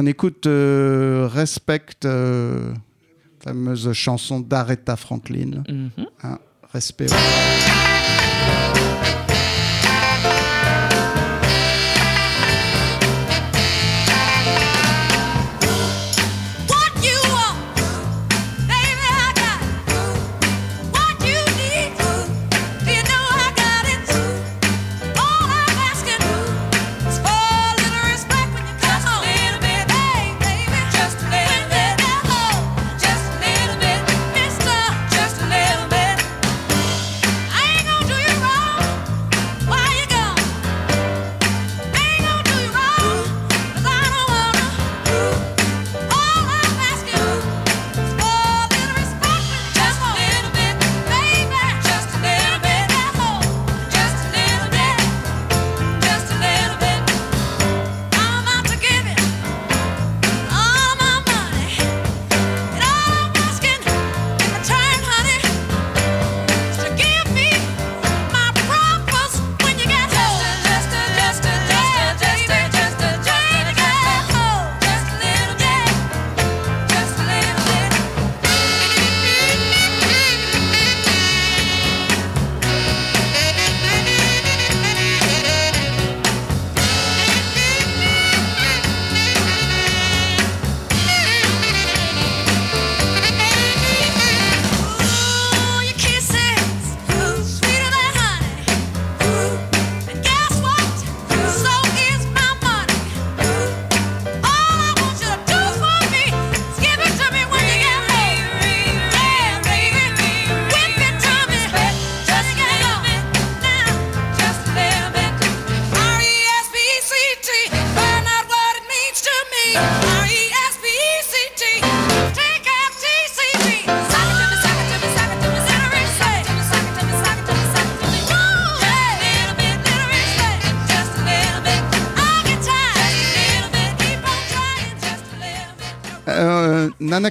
[0.01, 2.73] On écoute euh, Respect, euh,
[3.43, 5.63] fameuse chanson d'Aretha Franklin.
[5.67, 6.07] Mm -hmm.
[6.23, 6.39] hein,
[6.73, 7.07] respect.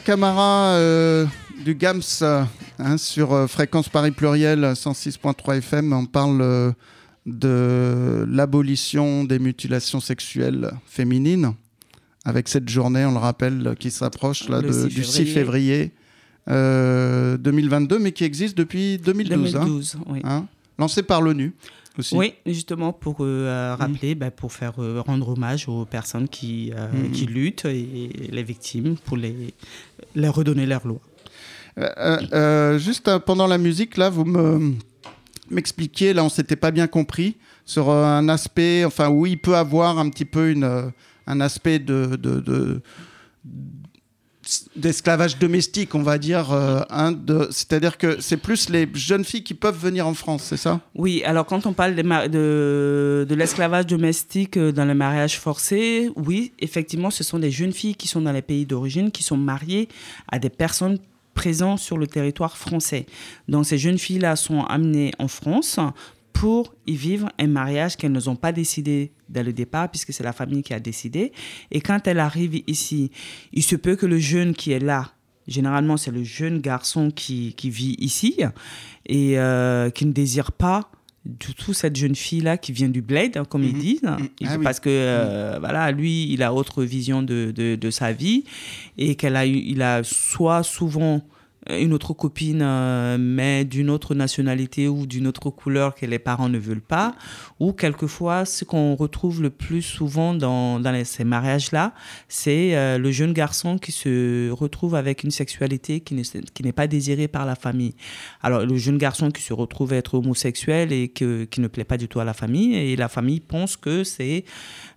[0.09, 0.81] Camara
[1.63, 2.25] du GAMS
[2.79, 6.73] hein, sur Fréquence Paris Pluriel 106.3 FM, on parle
[7.27, 11.53] de l'abolition des mutilations sexuelles féminines
[12.25, 15.93] avec cette journée, on le rappelle, qui s'approche là, du 6 février
[16.47, 19.53] 2022, euh, mais qui existe depuis 2012.
[19.53, 20.21] 2012 hein, oui.
[20.25, 20.47] Hein,
[20.79, 21.53] lancé par l'ONU.
[21.99, 22.15] Aussi.
[22.15, 23.79] Oui, justement pour euh, mm.
[23.79, 27.11] rappeler, bah, pour faire euh, rendre hommage aux personnes qui, mm.
[27.11, 29.55] qui luttent et, les victimes pour les,
[30.15, 31.01] les redonner leur loi.
[32.79, 34.75] juste pendant la musique, là, vous me
[35.51, 39.99] m'expliquiez, là, on s'était pas bien compris sur un aspect, enfin, où il peut avoir
[39.99, 40.93] un petit peu une,
[41.27, 42.83] un aspect de, de
[44.77, 46.53] d'esclavage domestique, on va dire.
[46.53, 46.81] Euh,
[47.51, 50.81] c'est-à-dire que c'est plus les jeunes filles qui peuvent venir en France, c'est ça?
[50.95, 56.53] Oui, alors quand on parle de, de, l'esclavage domestique euh, dans le mariage forcé, oui,
[56.61, 59.89] effectivement, ce sont des jeunes filles qui sont dans les pays d'origine, qui sont mariées
[60.31, 60.99] à des personnes
[61.35, 63.07] présentes sur le territoire français.
[63.47, 65.79] Donc ces jeunes filles-là sont amenées en France
[66.39, 70.33] pour y vivre un mariage qu'elles n'ont pas décidé dès le départ, puisque c'est la
[70.33, 71.33] famille qui a décidé.
[71.73, 73.11] Et quand elle arrive ici,
[73.53, 75.11] il se peut que le jeune qui est là,
[75.49, 78.37] généralement c'est le jeune garçon qui, qui vit ici
[79.07, 80.93] et euh, qui ne désire pas
[81.25, 83.81] du tout cette jeune fille là qui vient du bled hein, comme ils mhm.
[83.81, 84.29] disent mhm.
[84.47, 88.45] ah parce que euh, voilà lui il a autre vision de, de, de sa vie
[88.97, 91.23] et qu'elle a il a soit souvent
[91.69, 96.49] une autre copine, euh, mais d'une autre nationalité ou d'une autre couleur que les parents
[96.49, 97.15] ne veulent pas.
[97.61, 101.93] Ou quelquefois, ce qu'on retrouve le plus souvent dans, ces mariages-là,
[102.29, 106.15] c'est euh, le jeune garçon qui se retrouve avec une sexualité qui
[106.63, 107.95] n'est pas désirée par la famille.
[108.43, 111.97] Alors, le jeune garçon qui se retrouve être homosexuel et que, qui ne plaît pas
[111.97, 114.45] du tout à la famille, et la famille pense que c'est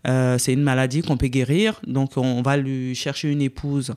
[0.07, 3.93] euh, c'est une maladie qu'on peut guérir, donc on va lui chercher une épouse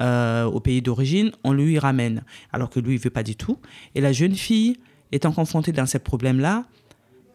[0.00, 3.58] euh, au pays d'origine, on lui ramène, alors que lui, il veut pas du tout.
[3.94, 4.76] Et la jeune fille,
[5.12, 6.64] étant confrontée dans ces problèmes-là,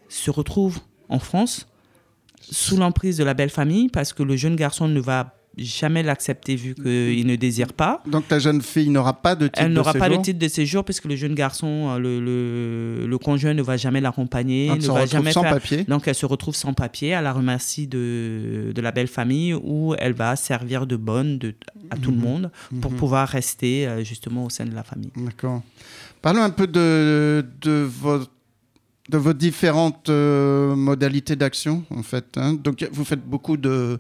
[0.10, 1.68] se retrouve en France
[2.42, 6.56] sous l'emprise de la belle famille parce que le jeune garçon ne va jamais l'accepter
[6.56, 8.02] vu qu'il ne désire pas.
[8.06, 10.84] Donc ta jeune fille n'aura pas de titre Elle n'aura pas de titre de séjour
[10.84, 15.06] puisque le jeune garçon, euh, le, le, le conjoint ne va jamais l'accompagner, ne va
[15.06, 15.84] jamais sans papier.
[15.84, 19.96] Donc elle se retrouve sans papier à la remercie de, de la belle famille où
[19.98, 21.56] elle va servir de bonne de,
[21.90, 22.24] à tout le mhm.
[22.24, 22.98] monde pour mhm.
[22.98, 25.12] pouvoir rester euh, justement au sein de la famille.
[25.16, 25.62] D'accord.
[26.22, 28.32] Parlons un peu de, de votre
[29.10, 32.38] de vos différentes euh, modalités d'action, en fait.
[32.38, 32.54] Hein.
[32.54, 34.00] Donc, vous faites beaucoup de,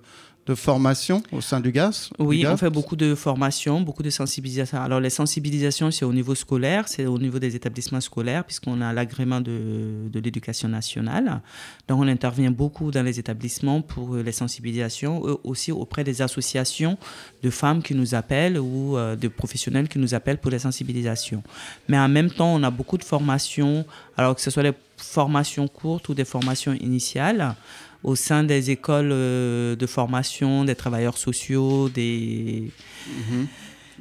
[0.49, 4.81] de formation au sein du GAS Oui, on fait beaucoup de formations, beaucoup de sensibilisation.
[4.81, 8.91] Alors, les sensibilisations, c'est au niveau scolaire, c'est au niveau des établissements scolaires, puisqu'on a
[8.91, 11.41] l'agrément de, de l'éducation nationale.
[11.87, 16.97] Donc, on intervient beaucoup dans les établissements pour les sensibilisations, aussi auprès des associations
[17.43, 21.43] de femmes qui nous appellent ou euh, de professionnels qui nous appellent pour les sensibilisations.
[21.87, 23.85] Mais en même temps, on a beaucoup de formations,
[24.17, 27.55] alors que ce soit des formations courtes ou des formations initiales
[28.03, 32.71] au sein des écoles euh, de formation, des travailleurs sociaux, des...
[33.07, 33.47] Mhm.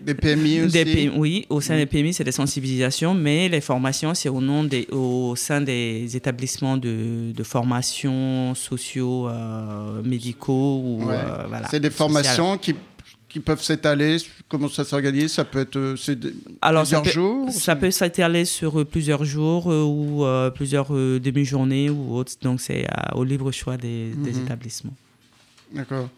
[0.01, 4.29] Des PMI aussi Oui, au sein des PMI, c'est des sensibilisations, mais les formations, c'est
[4.29, 10.81] au, nom des, au sein des établissements de, de formation sociaux, euh, médicaux.
[10.85, 12.77] Ou, euh, voilà, c'est des formations qui
[13.29, 14.17] qui peuvent s'étaler
[14.49, 15.97] Comment ça s'organise Ça peut être euh,
[16.63, 20.25] Alors, plusieurs jours Ça peut s'étaler sur euh, plusieurs jours euh, ou
[20.55, 22.33] plusieurs demi-journées ou autres.
[22.43, 24.45] Donc, c'est au libre choix des, mhm.
[24.45, 24.95] établissements.
[25.73, 26.09] D'accord.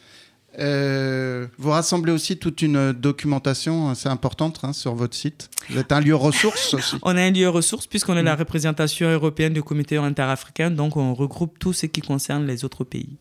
[0.56, 5.50] vous rassemblez aussi toute une documentation assez importante hein, sur votre site.
[5.68, 6.96] Vous êtes un lieu ressource aussi.
[7.02, 8.40] on est un lieu ressource puisqu'on est la mhm.
[8.40, 13.16] représentation européenne du comité interafricain, donc on regroupe tout ce qui concerne les autres pays.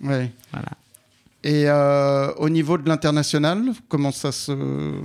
[0.00, 0.30] Oui.
[0.52, 0.70] Voilà.
[1.44, 4.50] Et euh, au niveau de l'international, comment ça se...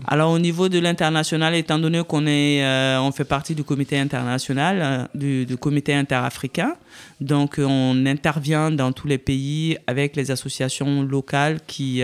[0.07, 3.99] Alors au niveau de l'international, étant donné qu'on est, euh, on fait partie du comité
[3.99, 6.75] international, euh, du, comité interafricain,
[7.21, 12.01] donc on intervient dans tous les pays avec les associations locales qui,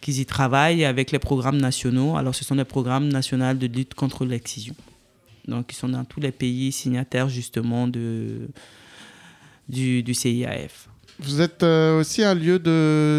[0.00, 2.16] qui y travaillent, avec les programmes nationaux.
[2.16, 4.76] Alors ce sont des programmes nationaux de lutte contre l'excision.
[5.48, 8.48] Donc ils sont dans tous les pays signataires justement de,
[9.68, 10.88] du, du CIAF.
[11.20, 12.58] Vous êtes euh, aussi un lieu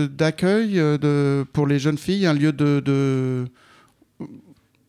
[0.10, 3.45] d'accueil euh, de, pour les jeunes filles, un lieu de, de,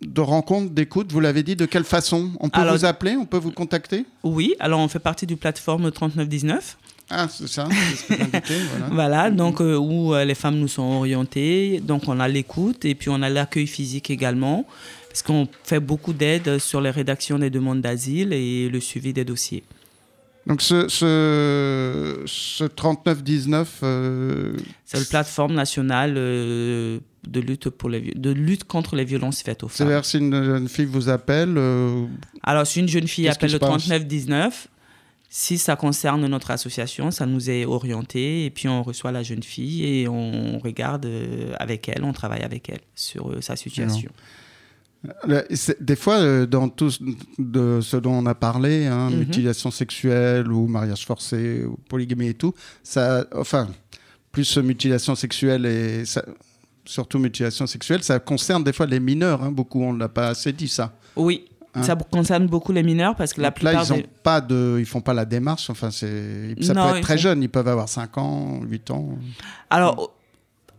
[0.00, 1.10] de rencontre, d'écoute.
[1.10, 2.30] Vous l'avez dit, de quelle façon?
[2.38, 4.06] On peut vous appeler On peut vous contacter?
[4.22, 6.76] Oui, alors on fait partie du plateforme 3919.
[7.12, 8.86] Ah, c'est ça, c'est ce que voilà.
[8.92, 11.80] voilà, donc euh, où les femmes nous sont orientées.
[11.80, 14.64] Donc on a l'écoute et puis on a l'accueil physique également,
[15.08, 19.24] parce qu'on fait beaucoup d'aide sur les rédactions des demandes d'asile et le suivi des
[19.24, 19.64] dossiers.
[20.46, 23.80] Donc ce, ce, ce 3919...
[23.82, 29.42] Euh, c'est la plateforme nationale euh, de, lutte pour les, de lutte contre les violences
[29.42, 29.88] faites aux femmes.
[29.88, 31.56] C'est-à-dire si une jeune fille vous appelle...
[31.56, 32.06] Euh,
[32.42, 34.68] Alors si une jeune fille appelle le 3919,
[35.28, 39.42] si ça concerne notre association, ça nous est orienté et puis on reçoit la jeune
[39.42, 41.06] fille et on regarde
[41.58, 44.10] avec elle, on travaille avec elle sur sa situation.
[45.80, 46.90] Des fois, euh, dans tout
[47.38, 49.18] de ce dont on a parlé, hein, mhm.
[49.18, 53.68] mutilation sexuelle ou mariage forcé ou polygamie et tout, ça, enfin,
[54.30, 56.04] plus mutilation sexuelle et
[56.84, 59.42] surtout mutilation sexuelle, ça concerne des fois les mineurs.
[59.42, 60.92] Hein, beaucoup, on ne l'a pas assez dit ça.
[61.16, 61.82] Oui, hein.
[61.82, 64.86] Ça concerne beaucoup les mineurs parce que la plupart là, ils ne pas de, ils
[64.86, 65.70] font pas la démarche.
[65.70, 67.42] Enfin, c'est, ça peut être très jeune.
[67.42, 69.18] Ils peuvent avoir 5 ans, 8 ans.
[69.70, 70.12] Alors,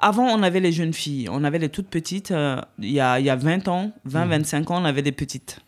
[0.02, 2.32] avant, on avait les jeunes filles, on avait les toutes petites.
[2.32, 4.74] Euh, il y, a, y, a, 20 ans, 20, 25 mmh.
[4.74, 5.60] ans, on avait des petites.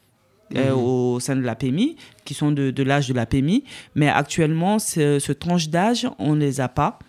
[0.55, 0.77] Euh, mmh.
[0.77, 3.63] au sein de la PMI, qui sont de, de l'âge de la PMI.
[3.95, 6.99] Mais actuellement, ce, ce tranche d'âge, on ne les a pas,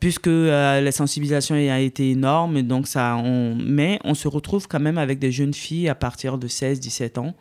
[0.00, 2.60] puisque euh, la sensibilisation a été énorme.
[2.62, 3.56] Donc ça, on...
[3.56, 7.34] Mais on se retrouve quand même avec des jeunes filles à partir de 16-17 ans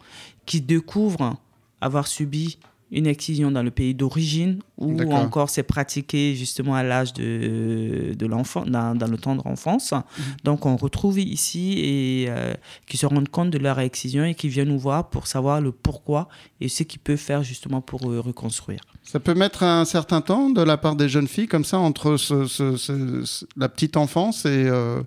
[0.46, 1.36] qui découvrent
[1.82, 2.58] avoir subi
[2.92, 8.26] une excision dans le pays d'origine ou encore c'est pratiqué justement à l'âge de, de
[8.26, 9.92] l'enfant, dans, dans, le temps de l'enfance.
[9.92, 10.24] Mhm.
[10.44, 12.54] Donc on retrouve ici et euh,
[12.88, 15.72] qui se rendent compte de leur excision et qui viennent nous voir pour savoir le
[15.72, 16.28] pourquoi
[16.62, 18.82] et ce qu'ils peuvent faire justement pour euh, reconstruire.
[19.04, 22.18] Ça peut mettre un certain temps de la part des jeunes filles comme ça entre
[22.18, 24.66] ce, la petite enfance et...
[24.68, 25.02] Euh,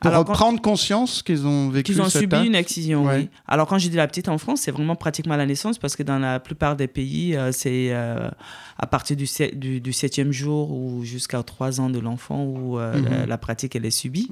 [0.00, 3.28] pour Alors, prendre conscience qu'ils ont vécu Qu'ils ont subi une excision, oui.
[3.46, 6.02] Alors, quand je dis la petite en France, c'est vraiment pratiquement la naissance parce que
[6.02, 8.30] dans la plupart des pays, euh, c'est euh,
[8.78, 13.28] à partir du, du, septième jour ou jusqu'à trois ans de l'enfant où euh, mhm.
[13.28, 14.30] la, pratique, elle est subie.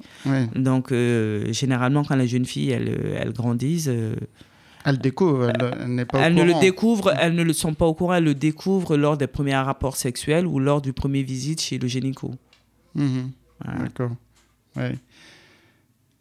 [0.55, 0.92] Donc,
[1.50, 3.90] généralement, quand les jeunes filles, elles, elles grandissent...
[4.84, 7.92] elles découvrent, elles, n'est pas elles ne le découvrent, elles ne le sont pas au
[7.92, 11.78] courant, elles le découvrent lors des premiers rapports sexuels ou lors du premier visite chez
[11.78, 12.30] le gynéco.
[12.94, 13.30] Mhm.
[13.78, 14.12] D'accord.
[14.76, 14.96] Ouais.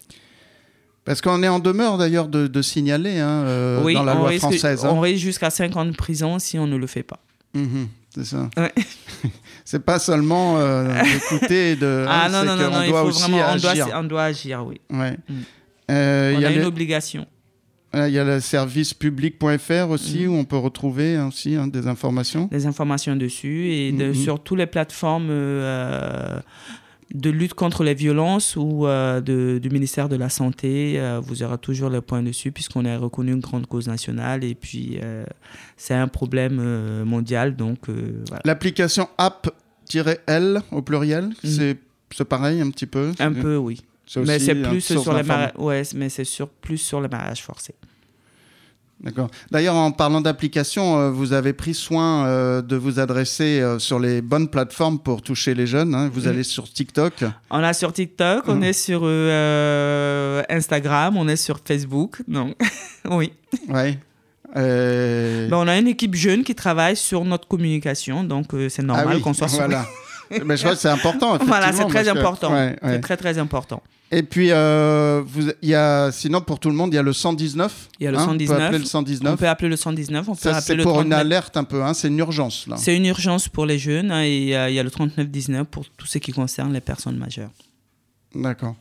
[1.06, 4.84] Parce qu'on est en demeure d'ailleurs de, signaler hein, euh, dans la loi française.
[4.84, 7.20] On risque jusqu'à 5 ans de prison si on ne le fait pas.
[7.54, 8.50] Mhm, c'est ça.
[9.66, 12.06] c'est pas seulement euh, d'écouter de.
[12.08, 13.88] Ah non, non, non, il faut vraiment, agir.
[13.94, 14.82] On, doit, agir, oui.
[14.90, 15.18] Ouais.
[15.28, 15.34] Mm.
[15.92, 17.26] Euh, on a, une obligation.
[17.94, 20.30] Il y a le service public.fr aussi mm.
[20.30, 22.46] où on peut retrouver aussi hein, des informations.
[22.46, 24.24] Des informations dessus et de, mm-hmm.
[24.24, 26.40] sur toutes les plateformes euh,
[27.14, 31.58] de lutte contre les violences ou euh, du ministère de la Santé, euh, vous aurez
[31.58, 35.26] toujours le point dessus puisqu'on est reconnu une grande cause nationale et puis euh,
[35.78, 37.56] c'est un problème mondial.
[37.56, 37.80] Donc,
[38.46, 41.74] L'application app-l au pluriel, mm.
[42.12, 43.12] c'est pareil un petit peu?
[43.20, 43.82] Un peu, oui.
[44.18, 45.24] Mais c'est plus, sur les
[45.58, 47.74] ouais, mais sur, plus sur le mariage forcé.
[49.04, 49.30] D'accord.
[49.50, 54.00] D'ailleurs, en parlant d'application, euh, vous avez pris soin euh, de vous adresser euh, sur
[54.00, 55.96] les bonnes plateformes pour toucher les jeunes.
[55.96, 56.10] Hein.
[56.14, 57.24] Vous allez sur TikTok.
[57.50, 58.64] On est sur TikTok, on mmh.
[58.64, 59.04] est sur
[60.50, 62.22] Instagram, on est sur Facebook.
[62.28, 62.54] Non,
[63.10, 63.34] oui.
[63.70, 63.98] Ouais.
[64.54, 69.24] Ben, on a une équipe jeune qui travaille sur notre communication, donc c'est normal ah
[69.24, 69.66] qu'on soit sur.
[69.66, 69.86] Voilà.
[70.46, 71.38] Mais je crois que c'est important.
[71.38, 72.52] Voilà, c'est très important.
[72.84, 73.82] C'est très très important.
[74.14, 77.14] Et puis, euh, vous, y a, sinon, pour tout le monde, il y a le
[77.14, 77.90] 119.
[78.00, 78.52] Il y a le 119.
[78.52, 79.34] Hein, on peut appeler le 119.
[79.34, 80.30] On peut appeler le 119.
[80.30, 82.68] On Ça, c'est pour une alerte un peu, hein, c'est une urgence.
[82.68, 82.76] là.
[82.76, 85.86] C'est une urgence pour les jeunes hein, et euh, il y a le 3919 pour
[85.86, 87.52] tout ce qui concerne les personnes majeures.
[88.36, 88.76] D'accord.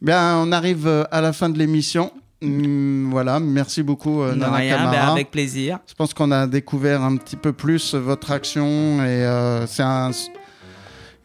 [0.00, 2.10] Bien, on arrive euh, à la fin de l'émission.
[2.42, 5.78] Hum, voilà, merci beaucoup Nana rien, ben, avec plaisir.
[5.86, 10.10] Je pense qu'on a découvert un petit peu plus votre action et c'est un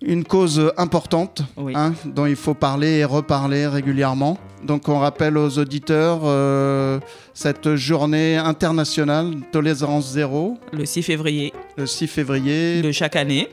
[0.05, 1.41] une cause importante
[1.73, 4.37] hein, dont il faut parler et reparler régulièrement.
[4.63, 6.99] Donc on rappelle aux auditeurs euh,
[7.33, 10.57] cette journée internationale tolérance zéro.
[10.71, 11.53] Le 6 février.
[11.77, 12.81] Le 6 février.
[12.81, 13.49] De chaque année.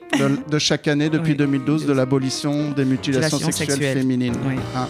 [0.49, 4.37] De, chaque année depuis 2012 de l'abolition des mutilations sexuelles, féminines.
[4.77, 4.87] Hein.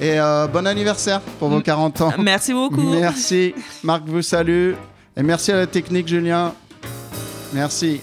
[0.00, 2.12] Et euh, bon anniversaire pour vos 40 ans.
[2.18, 2.94] Merci beaucoup.
[2.94, 3.54] Merci.
[3.82, 4.72] Marc vous salue.
[5.16, 6.54] Et merci à la technique Julien.
[7.52, 8.00] Merci.